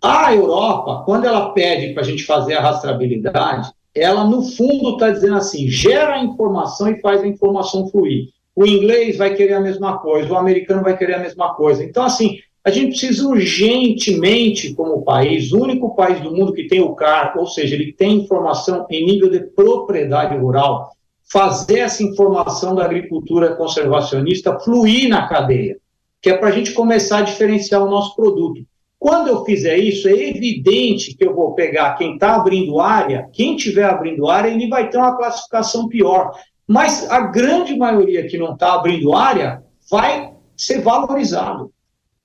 [0.00, 5.10] A Europa, quando ela pede para a gente fazer a rastreabilidade, ela no fundo está
[5.10, 8.28] dizendo assim: gera a informação e faz a informação fluir.
[8.56, 11.82] O inglês vai querer a mesma coisa, o americano vai querer a mesma coisa.
[11.82, 16.80] Então, assim, a gente precisa urgentemente, como país, o único país do mundo que tem
[16.80, 20.93] o CAR, ou seja, ele tem informação em nível de propriedade rural,
[21.30, 25.76] fazer essa informação da agricultura conservacionista fluir na cadeia,
[26.20, 28.64] que é para a gente começar a diferenciar o nosso produto.
[28.98, 33.56] Quando eu fizer isso, é evidente que eu vou pegar quem está abrindo área, quem
[33.56, 36.32] estiver abrindo área, ele vai ter uma classificação pior.
[36.66, 41.70] Mas a grande maioria que não está abrindo área vai ser valorizado.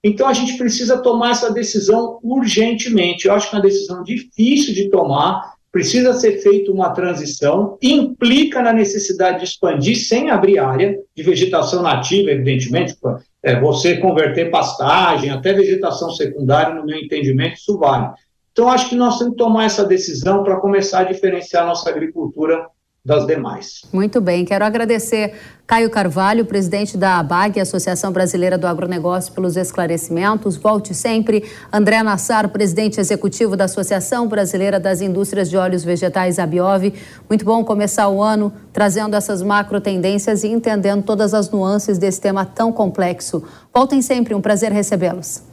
[0.01, 3.27] Então a gente precisa tomar essa decisão urgentemente.
[3.27, 8.61] Eu acho que é uma decisão difícil de tomar, precisa ser feita uma transição, implica
[8.61, 12.95] na necessidade de expandir sem abrir área de vegetação nativa, evidentemente,
[13.43, 18.09] é, você converter pastagem, até vegetação secundária, no meu entendimento, isso vale.
[18.51, 22.65] Então, acho que nós temos que tomar essa decisão para começar a diferenciar nossa agricultura
[23.03, 23.81] das demais.
[23.93, 25.33] Muito bem, quero agradecer
[25.65, 30.57] Caio Carvalho, presidente da ABAG, Associação Brasileira do Agronegócio, pelos esclarecimentos.
[30.57, 31.43] Volte sempre.
[31.71, 36.93] André Nassar, presidente executivo da Associação Brasileira das Indústrias de Óleos Vegetais, ABIOV.
[37.29, 42.19] Muito bom começar o ano trazendo essas macro tendências e entendendo todas as nuances desse
[42.19, 43.43] tema tão complexo.
[43.73, 45.43] Voltem sempre, um prazer recebê-los.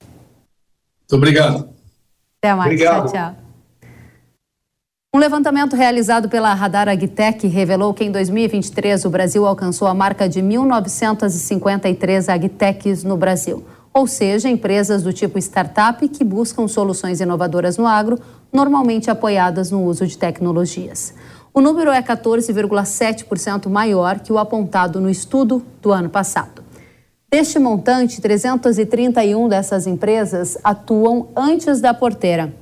[0.00, 1.68] Muito obrigado.
[2.42, 2.72] Até mais.
[2.72, 3.10] Obrigado.
[3.10, 3.47] Tchau, tchau.
[5.18, 10.28] Um levantamento realizado pela Radar Agtech revelou que em 2023 o Brasil alcançou a marca
[10.28, 17.76] de 1.953 agtechs no Brasil, ou seja, empresas do tipo startup que buscam soluções inovadoras
[17.76, 18.16] no agro,
[18.52, 21.12] normalmente apoiadas no uso de tecnologias.
[21.52, 26.62] O número é 14,7% maior que o apontado no estudo do ano passado.
[27.28, 32.54] Deste montante, 331 dessas empresas atuam antes da porteira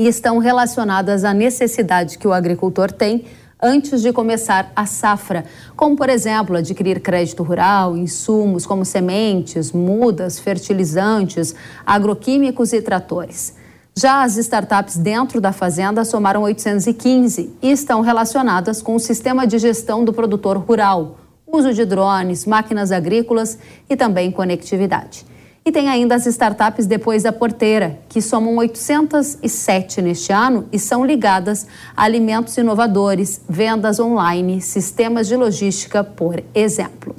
[0.00, 3.26] e estão relacionadas à necessidade que o agricultor tem
[3.62, 5.44] antes de começar a safra,
[5.76, 13.54] como, por exemplo, adquirir crédito rural, insumos como sementes, mudas, fertilizantes, agroquímicos e tratores.
[13.94, 19.58] Já as startups dentro da fazenda somaram 815 e estão relacionadas com o sistema de
[19.58, 25.26] gestão do produtor rural, uso de drones, máquinas agrícolas e também conectividade.
[25.70, 31.06] E tem ainda as startups depois da porteira, que somam 807 neste ano e são
[31.06, 31.64] ligadas
[31.96, 37.14] a alimentos inovadores, vendas online, sistemas de logística, por exemplo.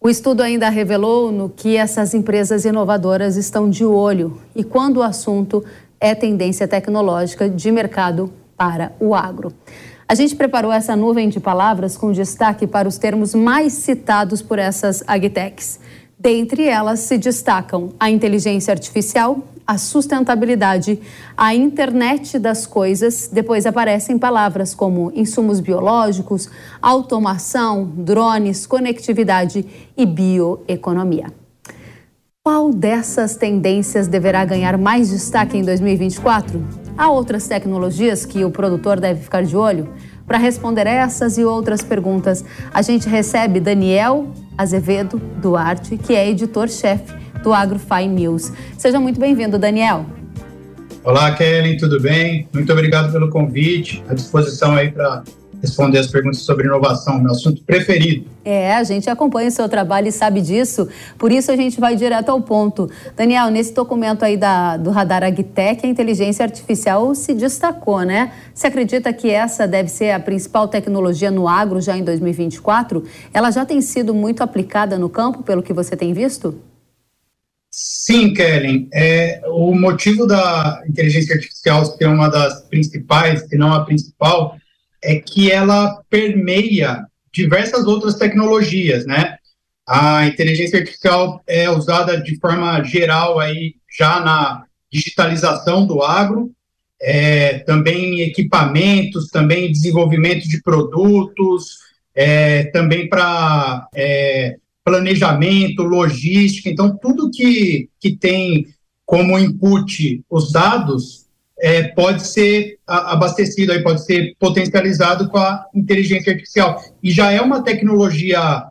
[0.00, 5.02] O estudo ainda revelou no que essas empresas inovadoras estão de olho e quando o
[5.02, 5.62] assunto
[6.00, 9.52] é tendência tecnológica de mercado para o agro.
[10.08, 14.58] A gente preparou essa nuvem de palavras com destaque para os termos mais citados por
[14.58, 15.80] essas agtechs.
[16.24, 20.98] Dentre elas se destacam a inteligência artificial, a sustentabilidade,
[21.36, 23.28] a internet das coisas.
[23.30, 26.48] Depois aparecem palavras como insumos biológicos,
[26.80, 31.26] automação, drones, conectividade e bioeconomia.
[32.42, 36.64] Qual dessas tendências deverá ganhar mais destaque em 2024?
[36.96, 39.92] Há outras tecnologias que o produtor deve ficar de olho?
[40.26, 47.12] Para responder essas e outras perguntas, a gente recebe Daniel Azevedo Duarte, que é editor-chefe
[47.42, 48.52] do AgroFi News.
[48.78, 50.06] Seja muito bem-vindo, Daniel.
[51.02, 52.48] Olá, Kellen, tudo bem?
[52.52, 55.22] Muito obrigado pelo convite, à disposição aí para
[55.64, 58.26] responder as perguntas sobre inovação, meu assunto preferido.
[58.44, 60.86] É, a gente acompanha o seu trabalho e sabe disso,
[61.18, 62.90] por isso a gente vai direto ao ponto.
[63.16, 68.32] Daniel, nesse documento aí da, do Radar Agtech, a inteligência artificial se destacou, né?
[68.54, 73.02] Você acredita que essa deve ser a principal tecnologia no agro já em 2024?
[73.32, 76.54] Ela já tem sido muito aplicada no campo, pelo que você tem visto?
[77.76, 78.88] Sim, Kellen.
[78.92, 84.56] É, o motivo da inteligência artificial ser uma das principais, se não a principal,
[85.04, 89.36] é que ela permeia diversas outras tecnologias, né?
[89.86, 96.50] A inteligência artificial é usada de forma geral aí já na digitalização do agro,
[97.02, 101.76] é, também equipamentos, também desenvolvimento de produtos,
[102.14, 106.70] é, também para é, planejamento, logística.
[106.70, 108.66] Então, tudo que, que tem
[109.04, 111.23] como input os dados
[111.58, 116.82] é, pode ser abastecido, aí pode ser potencializado com a inteligência artificial.
[117.02, 118.64] E já é uma tecnologia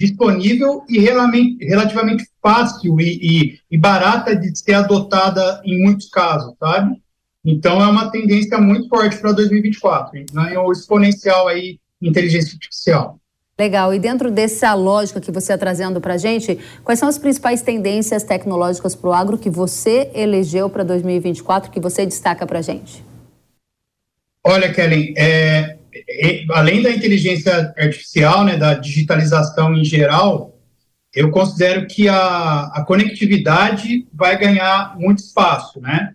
[0.00, 7.02] disponível e relativamente fácil e, e, e, barata de ser adotada em muitos casos, sabe?
[7.44, 13.18] Então é uma tendência muito forte para 2024, ganhou exponencial aí inteligência artificial.
[13.58, 13.92] Legal.
[13.92, 17.60] E dentro dessa lógica que você está trazendo para a gente, quais são as principais
[17.60, 22.62] tendências tecnológicas para o agro que você elegeu para 2024, que você destaca para a
[22.62, 23.02] gente?
[24.46, 25.76] Olha, Kellen, é,
[26.08, 30.56] é, além da inteligência artificial, né, da digitalização em geral,
[31.12, 36.12] eu considero que a, a conectividade vai ganhar muito espaço, né?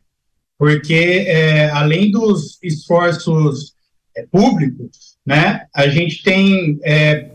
[0.58, 3.74] Porque é, além dos esforços
[4.16, 7.33] é, públicos, né, a gente tem é,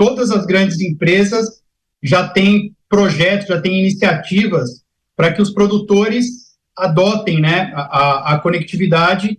[0.00, 1.60] todas as grandes empresas
[2.02, 4.82] já têm projetos, já têm iniciativas
[5.14, 9.38] para que os produtores adotem né, a, a, conectividade,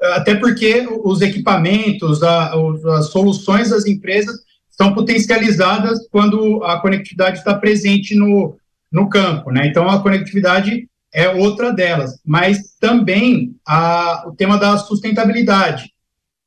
[0.00, 2.52] até porque os equipamentos, a,
[2.96, 4.36] as soluções das empresas
[4.70, 8.56] são potencializadas quando a conectividade está presente no,
[8.92, 9.50] no campo.
[9.50, 9.66] Né?
[9.66, 15.92] Então, a conectividade é outra delas, mas também a, o tema da sustentabilidade,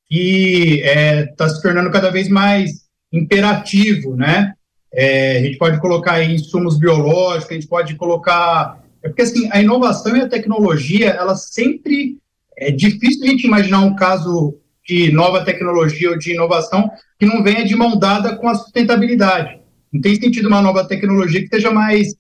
[0.08, 2.83] que está é, tá se tornando cada vez mais
[3.14, 4.54] imperativo, né?
[4.92, 8.84] É, a gente pode colocar aí insumos biológicos, a gente pode colocar.
[9.02, 12.18] É porque assim, a inovação e a tecnologia, ela sempre.
[12.56, 17.44] É difícil a gente imaginar um caso de nova tecnologia ou de inovação que não
[17.44, 19.60] venha de mão dada com a sustentabilidade.
[19.92, 22.16] Não tem sentido uma nova tecnologia que seja mais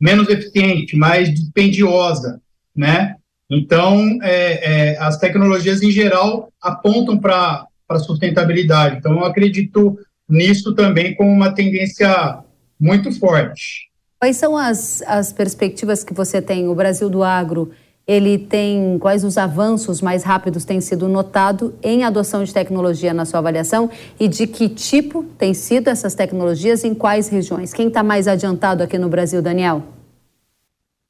[0.00, 2.40] menos eficiente, mais dispendiosa,
[2.74, 3.14] né?
[3.50, 8.96] Então, é, é, as tecnologias em geral apontam para a sustentabilidade.
[8.96, 9.96] Então, eu acredito
[10.28, 12.38] nisso também como uma tendência
[12.78, 13.90] muito forte.
[14.18, 16.68] Quais são as, as perspectivas que você tem?
[16.68, 17.70] O Brasil do agro,
[18.06, 23.24] ele tem quais os avanços mais rápidos têm sido notado em adoção de tecnologia na
[23.24, 27.74] sua avaliação e de que tipo têm sido essas tecnologias em quais regiões?
[27.74, 29.82] Quem está mais adiantado aqui no Brasil, Daniel?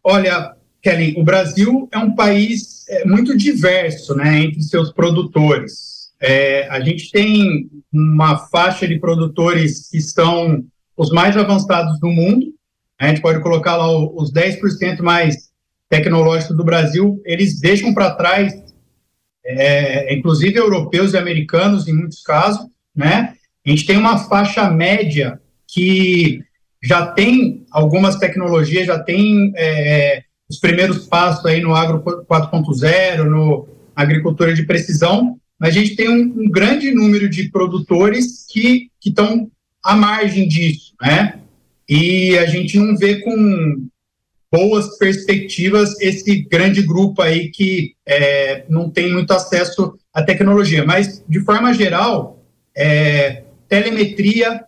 [0.02, 5.95] Olha, Kelly, o Brasil é um país é, muito diverso, né, entre seus produtores.
[6.20, 10.64] É, a gente tem uma faixa de produtores que são
[10.96, 12.46] os mais avançados do mundo.
[12.98, 15.50] A gente pode colocar lá os 10% mais
[15.88, 17.20] tecnológicos do Brasil.
[17.24, 18.54] Eles deixam para trás,
[19.44, 22.66] é, inclusive europeus e americanos, em muitos casos.
[22.94, 23.34] Né?
[23.64, 25.38] A gente tem uma faixa média
[25.68, 26.40] que
[26.82, 33.68] já tem algumas tecnologias, já tem é, os primeiros passos aí no agro 4.0, no
[33.94, 39.50] agricultura de precisão, a gente tem um, um grande número de produtores que estão
[39.82, 41.40] à margem disso, né?
[41.88, 43.86] E a gente não vê com
[44.52, 50.84] boas perspectivas esse grande grupo aí que é, não tem muito acesso à tecnologia.
[50.84, 52.44] Mas, de forma geral,
[52.76, 54.64] é, telemetria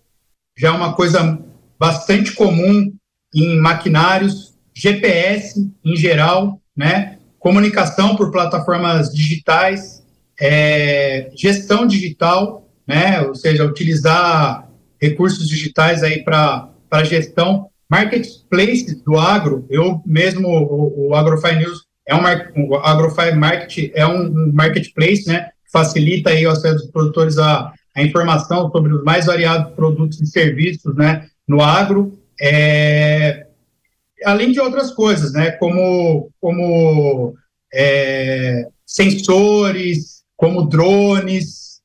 [0.57, 1.39] já é uma coisa
[1.79, 2.93] bastante comum
[3.35, 7.19] em maquinários, GPS em geral, né?
[7.39, 10.03] comunicação por plataformas digitais,
[10.41, 13.23] é, gestão digital, né?
[13.23, 14.69] ou seja, utilizar
[15.01, 16.71] recursos digitais aí para
[17.05, 23.91] gestão, marketplace do agro, eu mesmo, o, o AgroFi News é um, o AgroFi Market
[23.95, 29.03] é um marketplace, né, facilita aí o acesso dos produtores a, a informação sobre os
[29.05, 33.47] mais variados produtos e serviços, né, no agro, é,
[34.25, 37.35] além de outras coisas, né, como, como
[37.73, 41.83] é, sensores, como drones.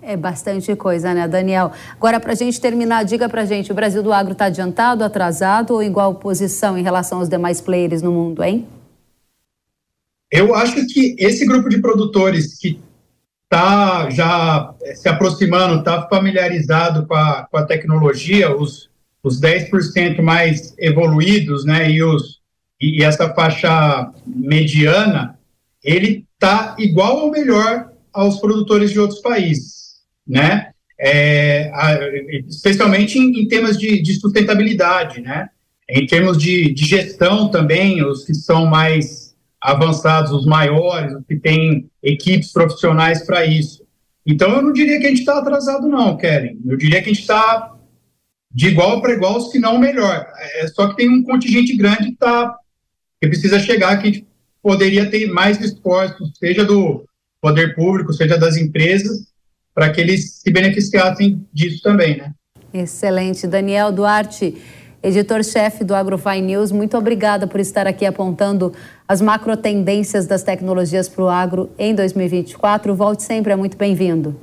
[0.00, 1.70] É bastante coisa, né, Daniel?
[1.92, 5.04] Agora, para a gente terminar, diga para a gente, o Brasil do agro está adiantado,
[5.04, 8.66] atrasado ou igual posição em relação aos demais players no mundo, hein?
[10.32, 12.80] Eu acho que esse grupo de produtores que
[13.44, 18.88] está já se aproximando, está familiarizado com a, com a tecnologia, os,
[19.22, 22.40] os 10% mais evoluídos, né, e, os,
[22.80, 25.38] e essa faixa mediana,
[25.84, 31.98] ele está igual ou melhor aos produtores de outros países, né, é, a,
[32.48, 35.48] especialmente em, em temas de, de, sustentabilidade, né,
[35.88, 41.36] em termos de, de gestão também, os que são mais avançados, os maiores, os que
[41.36, 43.84] têm equipes profissionais para isso.
[44.24, 46.58] Então, eu não diria que a gente está atrasado, não, Kellen.
[46.66, 47.72] Eu diria que a gente está
[48.50, 50.26] de igual para igual, se não melhor.
[50.38, 52.56] É, só que tem um contingente grande que, tá,
[53.20, 54.26] que precisa chegar, que a gente
[54.66, 57.04] poderia ter mais esforços, seja do
[57.40, 59.28] poder público, seja das empresas,
[59.72, 62.32] para que eles se beneficiassem disso também, né?
[62.74, 63.46] Excelente.
[63.46, 64.60] Daniel Duarte,
[65.00, 68.72] editor-chefe do AgroFi News, muito obrigada por estar aqui apontando
[69.06, 72.92] as macro tendências das tecnologias para o agro em 2024.
[72.92, 74.34] Volte sempre, é muito bem-vindo.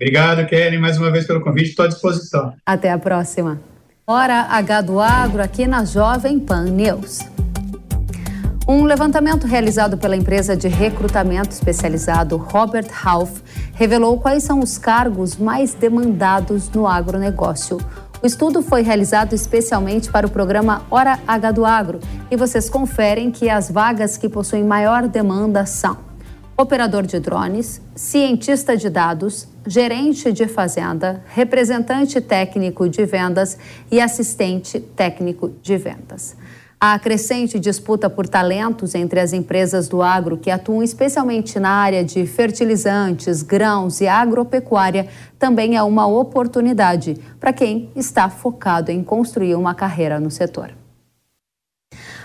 [0.00, 2.54] Obrigado, Kelly, mais uma vez pelo convite, estou à disposição.
[2.64, 3.60] Até a próxima.
[4.06, 7.35] Hora H do Agro aqui na Jovem Pan News.
[8.68, 13.40] Um levantamento realizado pela empresa de recrutamento especializado Robert Half
[13.74, 17.78] revelou quais são os cargos mais demandados no agronegócio.
[18.20, 23.30] O estudo foi realizado especialmente para o programa Hora H do Agro e vocês conferem
[23.30, 25.98] que as vagas que possuem maior demanda são
[26.58, 33.58] operador de drones, cientista de dados, gerente de fazenda, representante técnico de vendas
[33.92, 36.34] e assistente técnico de vendas.
[36.78, 42.04] A crescente disputa por talentos entre as empresas do agro que atuam especialmente na área
[42.04, 45.08] de fertilizantes, grãos e agropecuária
[45.38, 50.70] também é uma oportunidade para quem está focado em construir uma carreira no setor.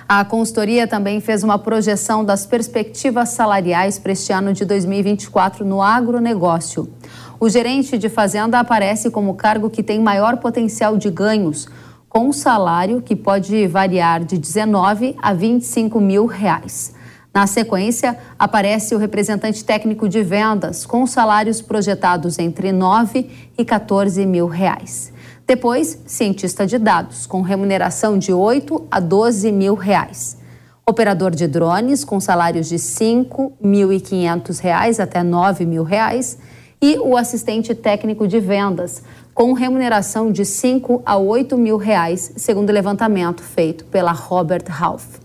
[0.06, 5.82] A consultoria também fez uma projeção das perspectivas salariais para este ano de 2024 no
[5.82, 6.94] agronegócio.
[7.40, 11.70] O gerente de fazenda aparece como cargo que tem maior potencial de ganhos,
[12.12, 16.94] com salário que pode variar de 19 a 25 mil reais.
[17.34, 24.26] Na sequência, aparece o representante técnico de vendas, com salários projetados entre 9 e 14
[24.26, 25.14] mil reais.
[25.48, 30.38] Depois, cientista de dados, com remuneração de 8 a 12 mil reais.
[30.86, 36.38] Operador de drones, com salários de 5.500 reais até 9 mil reais.
[36.82, 39.04] E o assistente técnico de vendas,
[39.34, 45.20] com remuneração de 5 a 8 mil reais, segundo o levantamento feito pela Robert Half.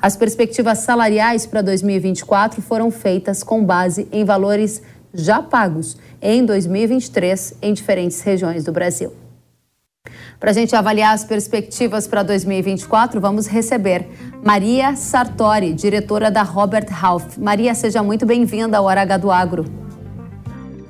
[0.00, 4.82] As perspectivas salariais para 2024 foram feitas com base em valores
[5.12, 9.12] já pagos em 2023 em diferentes regiões do Brasil.
[10.38, 14.06] Para a gente avaliar as perspectivas para 2024, vamos receber
[14.44, 17.38] Maria Sartori, diretora da Robert Half.
[17.38, 19.85] Maria, seja muito bem-vinda ao Hora H do Agro.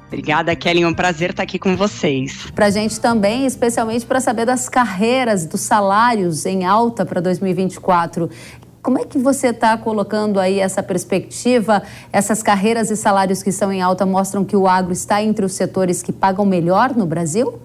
[0.06, 0.82] Obrigada, Kelly.
[0.82, 2.50] É um prazer estar aqui com vocês.
[2.54, 8.30] Para a gente também, especialmente para saber das carreiras, dos salários em alta para 2024.
[8.82, 11.82] Como é que você está colocando aí essa perspectiva?
[12.12, 15.54] Essas carreiras e salários que estão em alta mostram que o agro está entre os
[15.54, 17.60] setores que pagam melhor no Brasil?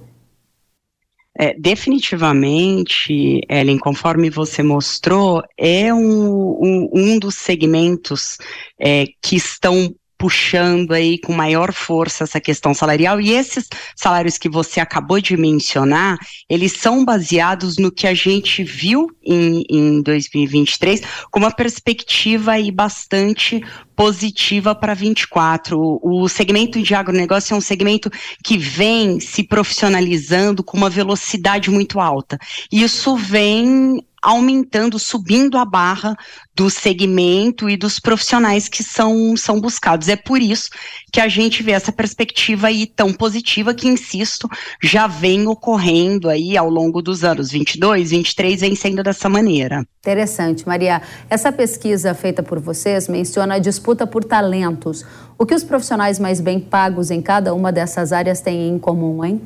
[1.38, 8.38] É, definitivamente, Ellen, conforme você mostrou, é um, um, um dos segmentos
[8.80, 14.48] é, que estão puxando aí com maior força essa questão salarial e esses salários que
[14.48, 16.16] você acabou de mencionar,
[16.48, 21.02] eles são baseados no que a gente viu em, em 2023
[21.32, 23.64] com uma perspectiva aí bastante
[23.96, 25.76] positiva para 24.
[25.76, 28.12] O, o segmento de agronegócio é um segmento
[28.44, 32.38] que vem se profissionalizando com uma velocidade muito alta.
[32.72, 36.16] Isso vem aumentando, subindo a barra
[36.56, 40.08] do segmento e dos profissionais que são, são buscados.
[40.08, 40.70] É por isso
[41.12, 44.48] que a gente vê essa perspectiva aí tão positiva que, insisto,
[44.82, 49.86] já vem ocorrendo aí ao longo dos anos 22, 23, vem sendo dessa maneira.
[50.00, 51.02] Interessante, Maria.
[51.30, 55.06] Essa pesquisa feita por vocês menciona a disputa por talentos.
[55.38, 59.24] O que os profissionais mais bem pagos em cada uma dessas áreas têm em comum,
[59.24, 59.42] hein?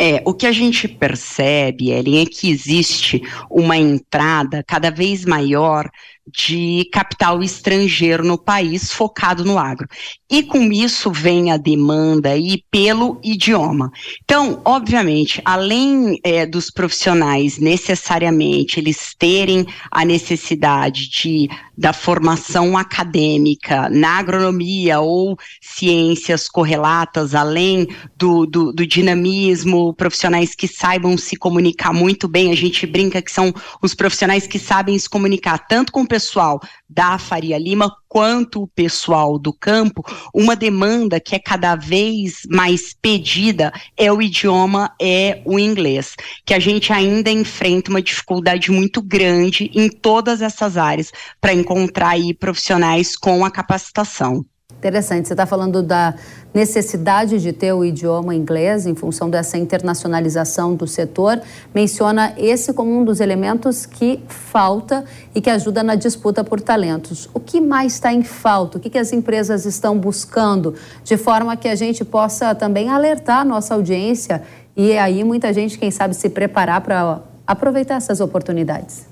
[0.00, 5.90] É, o que a gente percebe, Ellen, é que existe uma entrada cada vez maior
[6.26, 9.88] de capital estrangeiro no país focado no agro.
[10.30, 13.90] E com isso vem a demanda aí pelo idioma.
[14.24, 23.88] Então, obviamente, além é, dos profissionais necessariamente eles terem a necessidade de da formação acadêmica
[23.88, 31.92] na agronomia ou ciências correlatas, além do, do, do dinamismo, profissionais que saibam se comunicar
[31.92, 36.06] muito bem, a gente brinca que são os profissionais que sabem se comunicar tanto com
[36.12, 40.04] pessoal da Faria Lima quanto o pessoal do campo,
[40.34, 46.52] uma demanda que é cada vez mais pedida é o idioma, é o inglês, que
[46.52, 51.10] a gente ainda enfrenta uma dificuldade muito grande em todas essas áreas
[51.40, 54.44] para encontrar aí profissionais com a capacitação.
[54.78, 56.12] Interessante, você está falando da
[56.52, 61.40] necessidade de ter o idioma inglês em função dessa internacionalização do setor.
[61.72, 65.04] Menciona esse como um dos elementos que falta
[65.34, 67.30] e que ajuda na disputa por talentos.
[67.32, 68.78] O que mais está em falta?
[68.78, 70.74] O que, que as empresas estão buscando?
[71.04, 74.42] De forma que a gente possa também alertar a nossa audiência
[74.76, 79.11] e aí muita gente, quem sabe, se preparar para aproveitar essas oportunidades.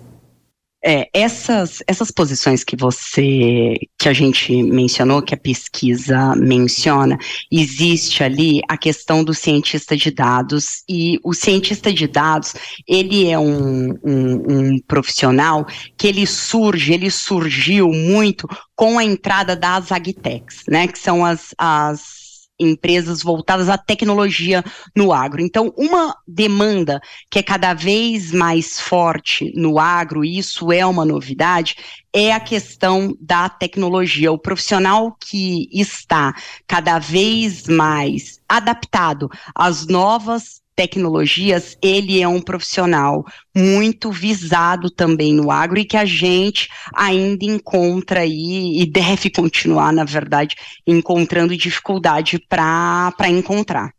[0.83, 7.19] É, essas, essas posições que você, que a gente mencionou, que a pesquisa menciona,
[7.53, 12.55] existe ali a questão do cientista de dados, e o cientista de dados,
[12.89, 15.67] ele é um, um, um profissional
[15.99, 21.55] que ele surge, ele surgiu muito com a entrada das agtechs, né, que são as,
[21.59, 22.20] as
[22.61, 24.63] empresas voltadas à tecnologia
[24.95, 25.41] no agro.
[25.41, 27.01] Então, uma demanda
[27.31, 31.77] que é cada vez mais forte no agro, e isso é uma novidade,
[32.13, 34.31] é a questão da tecnologia.
[34.33, 36.35] O profissional que está
[36.67, 43.23] cada vez mais adaptado às novas tecnologias, ele é um profissional
[43.55, 49.93] muito visado também no agro e que a gente ainda encontra aí e deve continuar,
[49.93, 50.57] na verdade,
[50.87, 53.93] encontrando dificuldade para encontrar.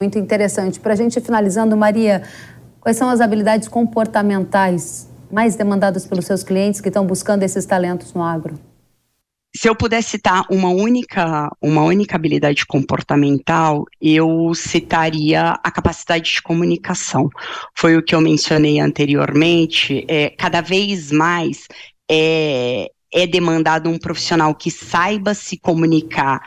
[0.00, 0.78] Muito interessante.
[0.78, 2.22] Para a gente finalizando, Maria,
[2.78, 8.14] quais são as habilidades comportamentais mais demandadas pelos seus clientes que estão buscando esses talentos
[8.14, 8.54] no agro?
[9.56, 16.42] Se eu pudesse citar uma única, uma única habilidade comportamental, eu citaria a capacidade de
[16.42, 17.28] comunicação.
[17.74, 20.04] Foi o que eu mencionei anteriormente.
[20.06, 21.66] É, cada vez mais
[22.10, 26.40] é, é demandado um profissional que saiba se comunicar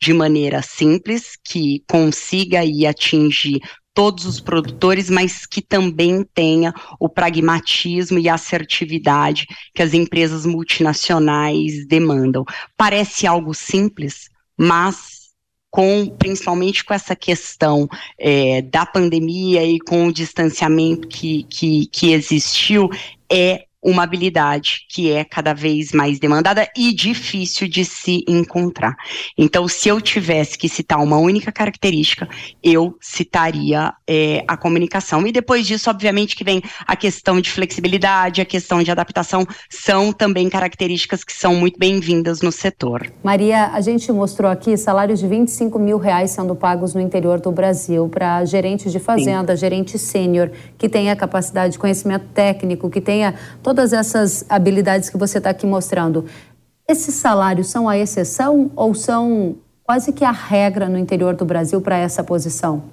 [0.00, 3.60] de maneira simples, que consiga ir atingir
[3.96, 11.86] todos os produtores, mas que também tenha o pragmatismo e assertividade que as empresas multinacionais
[11.86, 12.44] demandam.
[12.76, 15.30] Parece algo simples, mas
[15.70, 17.88] com principalmente com essa questão
[18.18, 22.90] é, da pandemia e com o distanciamento que, que, que existiu,
[23.32, 28.96] é uma habilidade que é cada vez mais demandada e difícil de se encontrar.
[29.38, 32.28] Então, se eu tivesse que citar uma única característica,
[32.60, 35.24] eu citaria é, a comunicação.
[35.24, 40.12] E depois disso, obviamente, que vem a questão de flexibilidade, a questão de adaptação, são
[40.12, 43.06] também características que são muito bem-vindas no setor.
[43.22, 47.52] Maria, a gente mostrou aqui salários de 25 mil reais sendo pagos no interior do
[47.52, 49.60] Brasil para gerentes de fazenda, Sim.
[49.60, 55.18] gerente sênior, que tenha capacidade de conhecimento técnico, que tenha toda todas essas habilidades que
[55.18, 56.24] você está aqui mostrando,
[56.88, 61.78] esses salários são a exceção ou são quase que a regra no interior do Brasil
[61.82, 62.84] para essa posição?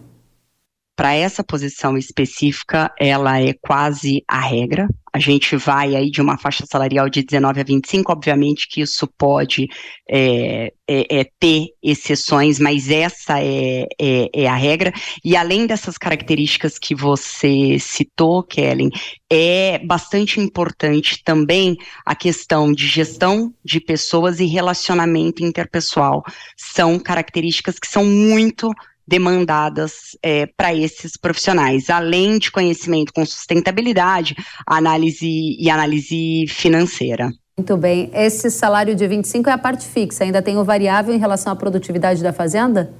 [1.03, 4.87] Para essa posição específica, ela é quase a regra.
[5.11, 9.05] A gente vai aí de uma faixa salarial de 19 a 25, obviamente que isso
[9.17, 9.67] pode
[10.09, 14.93] é, é, é ter exceções, mas essa é, é, é, a regra.
[15.25, 18.89] E além dessas características que você citou, Kellen,
[19.29, 21.75] é bastante importante também
[22.05, 26.23] a questão de gestão de pessoas e relacionamento interpessoal.
[26.55, 28.71] São características que são muito
[29.07, 34.35] demandadas é, para esses profissionais, além de conhecimento com sustentabilidade,
[34.65, 35.27] análise
[35.59, 37.31] e análise financeira.
[37.57, 38.09] Muito bem.
[38.13, 41.55] Esse salário de 25 é a parte fixa, ainda tem o variável em relação à
[41.55, 42.93] produtividade da fazenda?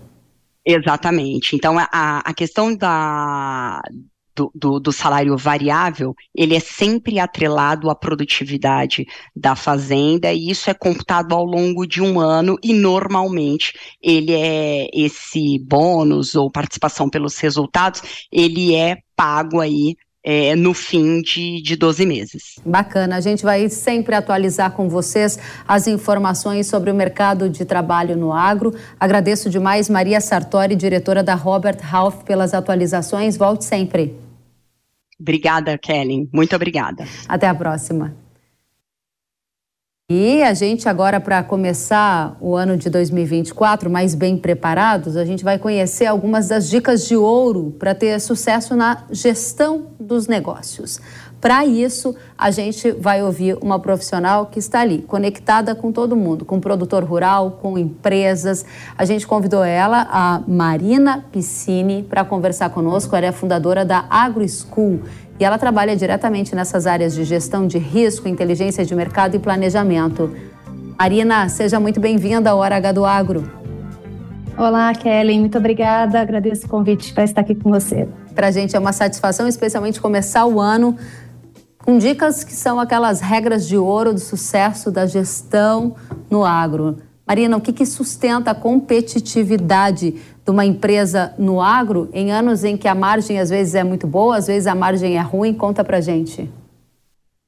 [0.66, 1.56] Exatamente.
[1.56, 3.82] Então, a, a questão da,
[4.36, 9.06] do, do, do, salário variável, ele é sempre atrelado à produtividade
[9.36, 14.90] da fazenda, e isso é computado ao longo de um ano, e normalmente ele é
[14.94, 21.76] esse bônus ou participação pelos resultados, ele é pago aí é, no fim de, de
[21.76, 22.56] 12 meses.
[22.66, 28.16] Bacana, a gente vai sempre atualizar com vocês as informações sobre o mercado de trabalho
[28.16, 28.74] no agro.
[29.00, 33.36] Agradeço demais Maria Sartori, diretora da Robert Half, pelas atualizações.
[33.36, 34.23] Volte sempre.
[35.24, 36.30] Obrigada, Kelly.
[36.34, 37.06] Muito obrigada.
[37.30, 38.14] Até a próxima.
[40.12, 45.46] E a gente agora, para começar o ano de 2024 mais bem preparados, a gente
[45.46, 51.00] vai conhecer algumas das dicas de ouro para ter sucesso na gestão dos negócios.
[51.44, 56.46] Para isso, a gente vai ouvir uma profissional que está ali, conectada com todo mundo,
[56.46, 58.66] com produtor rural, com empresas.
[58.98, 63.14] A gente convidou ela, a Marina Piscini, para conversar conosco.
[63.14, 65.02] Ela é fundadora da AgroSchool
[65.38, 70.34] e ela trabalha diretamente nessas áreas de gestão de risco, inteligência de mercado e planejamento.
[70.98, 73.44] Marina, seja muito bem-vinda ao Hora H do Agro.
[74.58, 76.22] Olá, Kelly, muito obrigada.
[76.22, 78.08] Agradeço o convite para estar aqui com você.
[78.34, 80.96] Para a gente é uma satisfação, especialmente começar o ano
[81.84, 85.96] com dicas que são aquelas regras de ouro do sucesso da gestão
[86.30, 86.98] no agro.
[87.28, 92.78] Marina, o que, que sustenta a competitividade de uma empresa no agro em anos em
[92.78, 95.54] que a margem às vezes é muito boa, às vezes a margem é ruim?
[95.54, 96.50] Conta pra gente.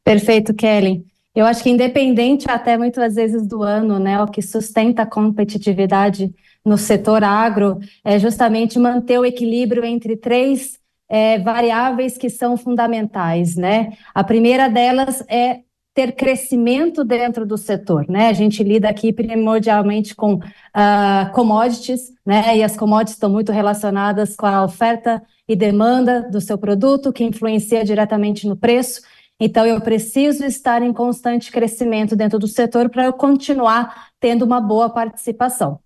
[0.03, 1.05] Perfeito, Kelly.
[1.33, 6.33] Eu acho que independente até muitas vezes do ano, né, o que sustenta a competitividade
[6.63, 10.77] no setor agro é justamente manter o equilíbrio entre três
[11.09, 13.93] é, variáveis que são fundamentais, né?
[14.13, 15.61] A primeira delas é
[15.93, 18.27] ter crescimento dentro do setor, né?
[18.27, 22.57] A gente lida aqui primordialmente com uh, commodities, né?
[22.57, 27.23] E as commodities estão muito relacionadas com a oferta e demanda do seu produto, que
[27.23, 29.01] influencia diretamente no preço.
[29.39, 34.59] Então, eu preciso estar em constante crescimento dentro do setor para eu continuar tendo uma
[34.59, 35.79] boa participação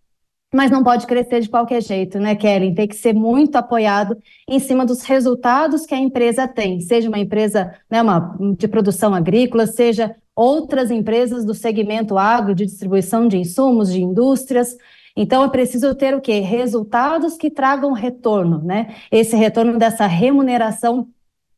[0.54, 2.74] mas não pode crescer de qualquer jeito, né, Kellen?
[2.74, 7.20] Tem que ser muito apoiado em cima dos resultados que a empresa tem, seja uma
[7.20, 13.38] empresa né, uma, de produção agrícola, seja outras empresas do segmento agro, de distribuição de
[13.38, 14.76] insumos, de indústrias.
[15.16, 16.40] Então, é preciso ter o quê?
[16.40, 18.96] Resultados que tragam retorno, né?
[19.12, 21.10] Esse retorno dessa remuneração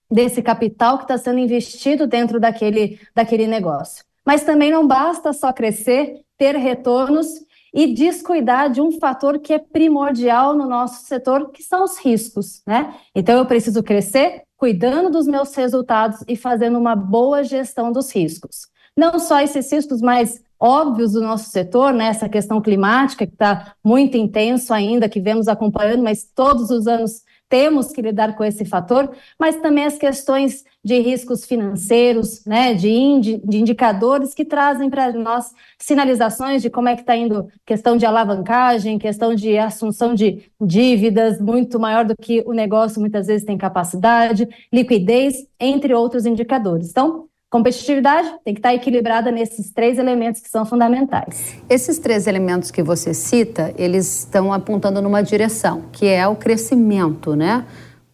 [0.09, 4.03] desse capital que está sendo investido dentro daquele, daquele negócio.
[4.25, 7.27] Mas também não basta só crescer, ter retornos
[7.73, 12.61] e descuidar de um fator que é primordial no nosso setor, que são os riscos,
[12.67, 12.95] né?
[13.15, 18.67] Então eu preciso crescer cuidando dos meus resultados e fazendo uma boa gestão dos riscos.
[18.95, 22.07] Não só esses riscos mais óbvios do nosso setor, né?
[22.07, 27.23] Essa questão climática que está muito intenso ainda, que vemos acompanhando, mas todos os anos
[27.51, 32.89] temos que lidar com esse fator, mas também as questões de riscos financeiros, né, de,
[32.89, 37.97] indi, de indicadores que trazem para nós sinalizações de como é que está indo questão
[37.97, 43.45] de alavancagem, questão de assunção de dívidas muito maior do que o negócio muitas vezes
[43.45, 46.89] tem capacidade, liquidez, entre outros indicadores.
[46.89, 51.57] Então, competitividade tem que estar equilibrada nesses três elementos que são fundamentais.
[51.69, 57.35] Esses três elementos que você cita, eles estão apontando numa direção, que é o crescimento,
[57.35, 57.65] né?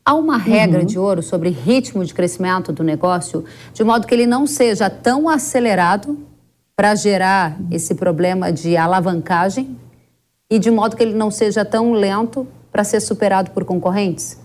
[0.03, 0.85] Há uma regra uhum.
[0.85, 5.29] de ouro sobre ritmo de crescimento do negócio, de modo que ele não seja tão
[5.29, 6.17] acelerado
[6.75, 9.77] para gerar esse problema de alavancagem
[10.49, 14.39] e de modo que ele não seja tão lento para ser superado por concorrentes?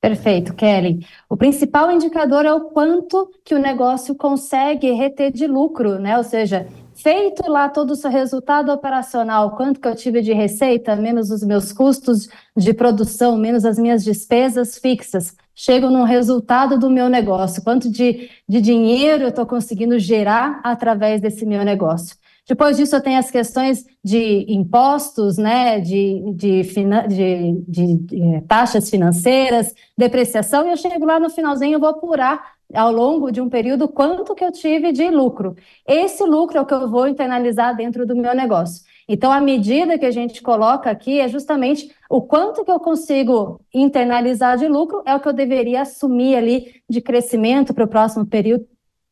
[0.00, 1.04] Perfeito, Kelly.
[1.28, 6.16] O principal indicador é o quanto que o negócio consegue reter de lucro, né?
[6.16, 10.94] Ou seja, feito lá todo o seu resultado operacional, quanto que eu tive de receita,
[10.94, 16.90] menos os meus custos de produção, menos as minhas despesas fixas, chego no resultado do
[16.90, 22.16] meu negócio, quanto de, de dinheiro eu estou conseguindo gerar através desse meu negócio.
[22.48, 28.88] Depois disso, tenho as questões de impostos, né, de, de, de, de, de eh, taxas
[28.88, 33.48] financeiras, depreciação, e eu chego lá no finalzinho, eu vou apurar ao longo de um
[33.48, 35.56] período quanto que eu tive de lucro.
[35.86, 38.84] Esse lucro é o que eu vou internalizar dentro do meu negócio.
[39.08, 43.60] Então, a medida que a gente coloca aqui é justamente o quanto que eu consigo
[43.72, 48.26] internalizar de lucro é o que eu deveria assumir ali de crescimento para o próximo
[48.26, 48.66] período,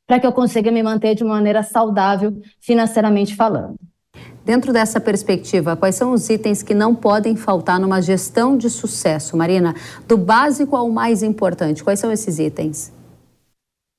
[0.07, 3.77] para que eu consiga me manter de maneira saudável financeiramente falando.
[4.45, 9.37] Dentro dessa perspectiva, quais são os itens que não podem faltar numa gestão de sucesso,
[9.37, 9.75] Marina?
[10.07, 12.93] Do básico ao mais importante, quais são esses itens?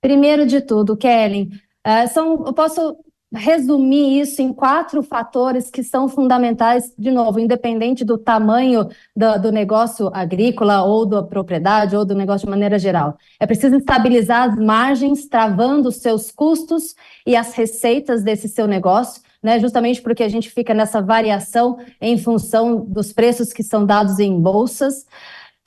[0.02, 1.50] Primeiro de tudo, Kellen,
[1.86, 2.96] uh, são, eu posso
[3.34, 9.52] resumir isso em quatro fatores que são fundamentais, de novo, independente do tamanho do, do,
[9.52, 13.18] negócio agrícola ou da propriedade ou do negócio de maneira geral.
[13.40, 16.96] É preciso estabilizar as margens, travando os seus custos
[17.26, 19.24] e as receitas desse seu negócio.
[19.44, 24.18] Né, justamente porque a gente fica nessa variação em função dos preços que são dados
[24.18, 25.06] em bolsas.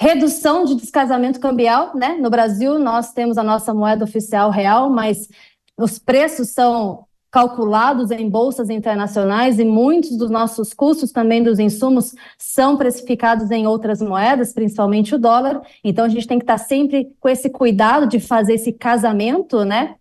[0.01, 2.17] Redução de descasamento cambial, né?
[2.21, 5.29] No Brasil, nós temos a nossa moeda oficial real, mas
[5.79, 12.15] os preços são calculados em bolsas internacionais e muitos dos nossos custos também dos insumos
[12.39, 15.61] são precificados em outras moedas, principalmente o dólar.
[15.85, 19.97] Então a gente tem que estar sempre com esse cuidado de fazer esse casamento, né,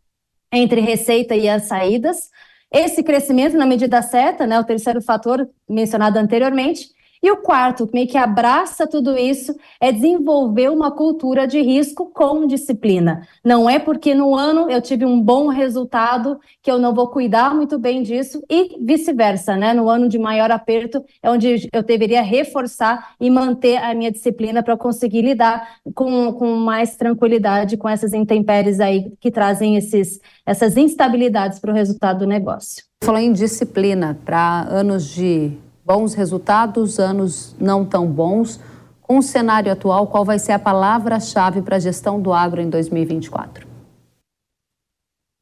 [0.51, 2.30] entre receita e as saídas.
[2.71, 6.89] Esse crescimento na medida certa, né, o terceiro fator mencionado anteriormente,
[7.22, 12.45] e o quarto, meio que abraça tudo isso, é desenvolver uma cultura de risco com
[12.45, 13.28] disciplina.
[13.43, 17.55] Não é porque no ano eu tive um bom resultado que eu não vou cuidar
[17.55, 19.74] muito bem disso e vice-versa, né?
[19.74, 24.61] No ano de maior aperto é onde eu deveria reforçar e manter a minha disciplina
[24.61, 30.78] para conseguir lidar com, com mais tranquilidade com essas intempéries aí que trazem esses, essas
[30.78, 32.84] instabilidades para o resultado do negócio.
[33.03, 35.51] Falou em disciplina para anos de
[35.88, 38.59] bons resultados, anos não tão bons.
[39.01, 42.69] Com o cenário atual, qual vai ser a palavra-chave para a gestão do agro em
[42.69, 43.65] 2024?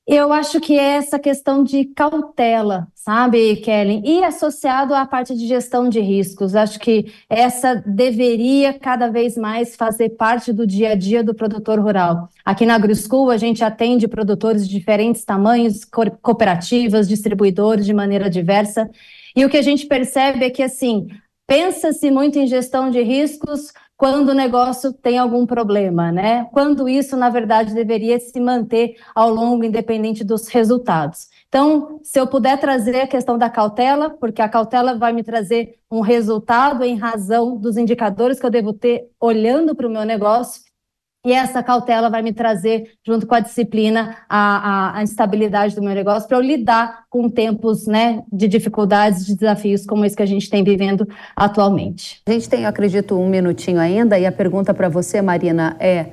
[0.08, 4.04] Eu acho que é essa questão de cautela, sabe, Kellen?
[4.06, 6.56] E associado à parte de gestão de riscos.
[6.56, 11.80] Acho que essa deveria cada vez mais fazer parte do dia a dia do produtor
[11.80, 12.30] rural.
[12.46, 15.84] Aqui na AgroSchool, a gente atende produtores de diferentes tamanhos,
[16.22, 18.88] cooperativas, distribuidores de maneira diversa.
[19.36, 21.08] E o que a gente percebe é que, assim,
[21.46, 26.46] pensa-se muito em gestão de riscos quando o negócio tem algum problema, né?
[26.52, 31.28] Quando isso, na verdade, deveria se manter ao longo, independente dos resultados.
[31.48, 35.76] Então, se eu puder trazer a questão da cautela, porque a cautela vai me trazer
[35.90, 40.62] um resultado em razão dos indicadores que eu devo ter olhando para o meu negócio,
[41.26, 45.82] e essa cautela vai me trazer, junto com a disciplina, a, a, a instabilidade do
[45.82, 50.22] meu negócio para eu lidar com tempos né, de dificuldades, de desafios como esse que
[50.22, 52.22] a gente tem vivendo atualmente.
[52.28, 56.12] A gente tem, acredito, um minutinho ainda, e a pergunta para você, Marina, é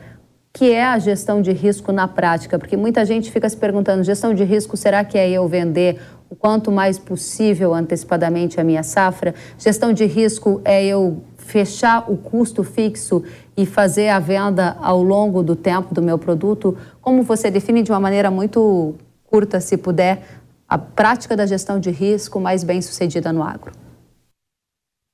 [0.52, 2.58] que é a gestão de risco na prática?
[2.58, 6.36] Porque muita gente fica se perguntando: gestão de risco, será que é eu vender o
[6.36, 9.34] quanto mais possível antecipadamente a minha safra?
[9.58, 13.22] Gestão de risco é eu fechar o custo fixo
[13.56, 16.76] e fazer a venda ao longo do tempo do meu produto?
[17.00, 20.22] Como você define de uma maneira muito curta, se puder,
[20.68, 23.72] a prática da gestão de risco mais bem sucedida no agro?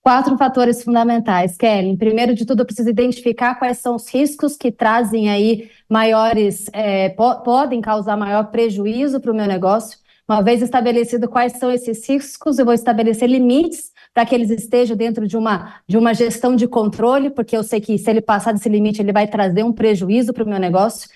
[0.02, 1.96] Quatro fatores fundamentais, Kelly.
[1.96, 7.10] Primeiro de tudo, eu preciso identificar quais são os riscos que trazem aí maiores, é,
[7.10, 9.98] po podem causar maior prejuízo para o meu negócio.
[10.28, 14.96] Uma vez estabelecido quais são esses riscos, eu vou estabelecer limites para que eles estejam
[14.96, 18.52] dentro de uma, de uma gestão de controle, porque eu sei que se ele passar
[18.52, 21.08] desse limite, ele vai trazer um prejuízo para o meu negócio.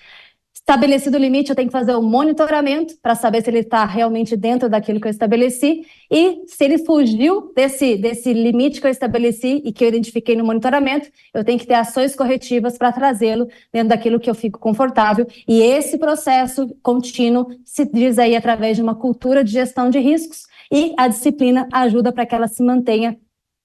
[0.65, 4.37] Estabelecido o limite, eu tenho que fazer um monitoramento para saber se ele está realmente
[4.37, 9.61] dentro daquilo que eu estabeleci e se ele fugiu desse, desse limite que eu estabeleci
[9.65, 13.89] e que eu identifiquei no monitoramento, eu tenho que ter ações corretivas para trazê-lo dentro
[13.89, 15.27] daquilo que eu fico confortável.
[15.45, 20.45] E esse processo contínuo se diz aí através de uma cultura de gestão de riscos
[20.73, 23.15] e a disciplina ajuda para que ela se mantenha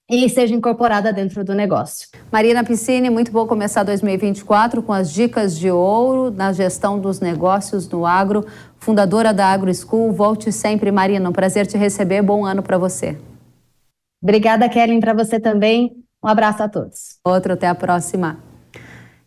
[0.07, 2.07] e seja incorporada dentro do negócio.
[2.31, 7.89] Marina Piscine, muito bom começar 2024 com as dicas de ouro na gestão dos negócios
[7.89, 8.45] no agro,
[8.77, 10.11] fundadora da Agro School.
[10.11, 12.21] Volte sempre, Marina, um prazer te receber.
[12.21, 13.17] Bom ano para você.
[14.21, 15.95] Obrigada, Kellen, para você também.
[16.23, 17.19] Um abraço a todos.
[17.25, 18.48] Outro, até a próxima.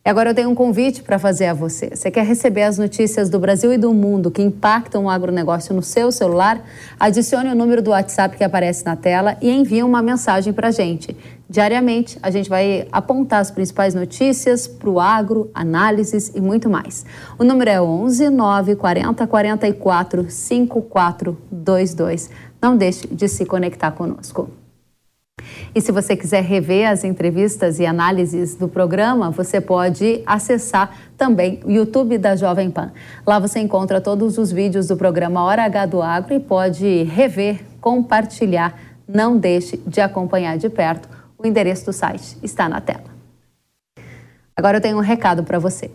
[0.05, 1.91] E agora eu tenho um convite para fazer a você.
[1.95, 5.81] Você quer receber as notícias do Brasil e do mundo que impactam o agronegócio no
[5.81, 6.61] seu celular?
[6.99, 10.73] Adicione o número do WhatsApp que aparece na tela e envie uma mensagem para a
[10.73, 11.17] gente.
[11.49, 17.07] Diariamente, a gente vai apontar as principais notícias para o agro, análises e muito mais.
[17.39, 22.29] O número é 11 9 40 44 5422.
[22.61, 24.51] Não deixe de se conectar conosco.
[25.75, 31.61] E se você quiser rever as entrevistas e análises do programa, você pode acessar também
[31.65, 32.93] o YouTube da Jovem Pan.
[33.27, 37.61] Lá você encontra todos os vídeos do programa Hora H do Agro e pode rever,
[37.81, 38.79] compartilhar.
[39.09, 41.09] Não deixe de acompanhar de perto.
[41.39, 43.11] O endereço do site está na tela.
[44.55, 45.91] Agora eu tenho um recado para você.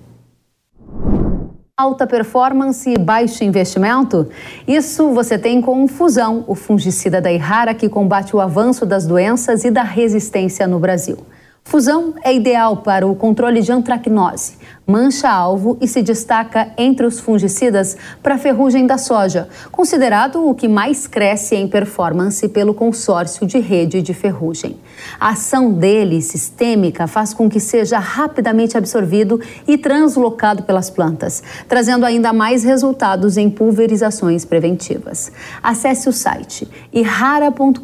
[1.80, 4.28] Alta performance e baixo investimento?
[4.68, 9.64] Isso você tem com Fusão, o fungicida da Irrara que combate o avanço das doenças
[9.64, 11.20] e da resistência no Brasil.
[11.64, 14.58] Fusão é ideal para o controle de antracnose,
[14.88, 20.66] mancha-alvo e se destaca entre os fungicidas para a ferrugem da soja, considerado o que
[20.66, 24.78] mais cresce em performance pelo consórcio de rede de ferrugem.
[25.20, 32.06] A ação dele, sistêmica, faz com que seja rapidamente absorvido e translocado pelas plantas, trazendo
[32.06, 35.34] ainda mais resultados em pulverizações preventivas.
[35.62, 37.82] Acesse o site irrara.com.br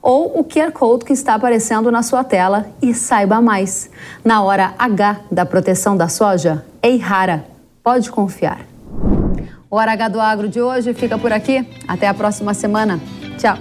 [0.00, 3.90] ou o QR Code que está aparecendo na sua tela e saiba mais.
[4.24, 7.44] Na hora H da proteção da soja, é rara.
[7.82, 8.60] Pode confiar.
[9.70, 11.66] O Hora H do Agro de hoje fica por aqui.
[11.88, 13.00] Até a próxima semana.
[13.36, 13.58] Tchau.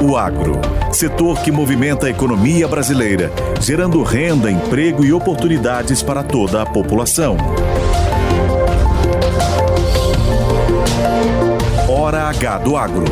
[0.00, 0.60] O agro,
[0.92, 3.30] setor que movimenta a economia brasileira,
[3.60, 7.36] gerando renda, emprego e oportunidades para toda a população.
[11.88, 13.04] Hora H do Agro,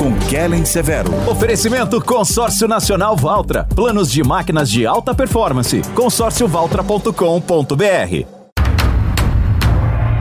[0.00, 1.12] com Kellen Severo.
[1.28, 3.64] Oferecimento Consórcio Nacional Valtra.
[3.64, 5.82] Planos de máquinas de alta performance.
[5.94, 8.24] consórciovaltra.com.br.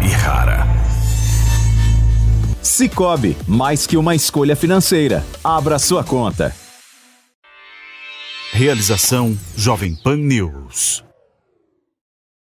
[0.04, 0.68] E rara.
[2.62, 5.24] Cicobi, mais que uma escolha financeira.
[5.42, 6.54] Abra sua conta.
[8.52, 11.09] Realização Jovem Pan News.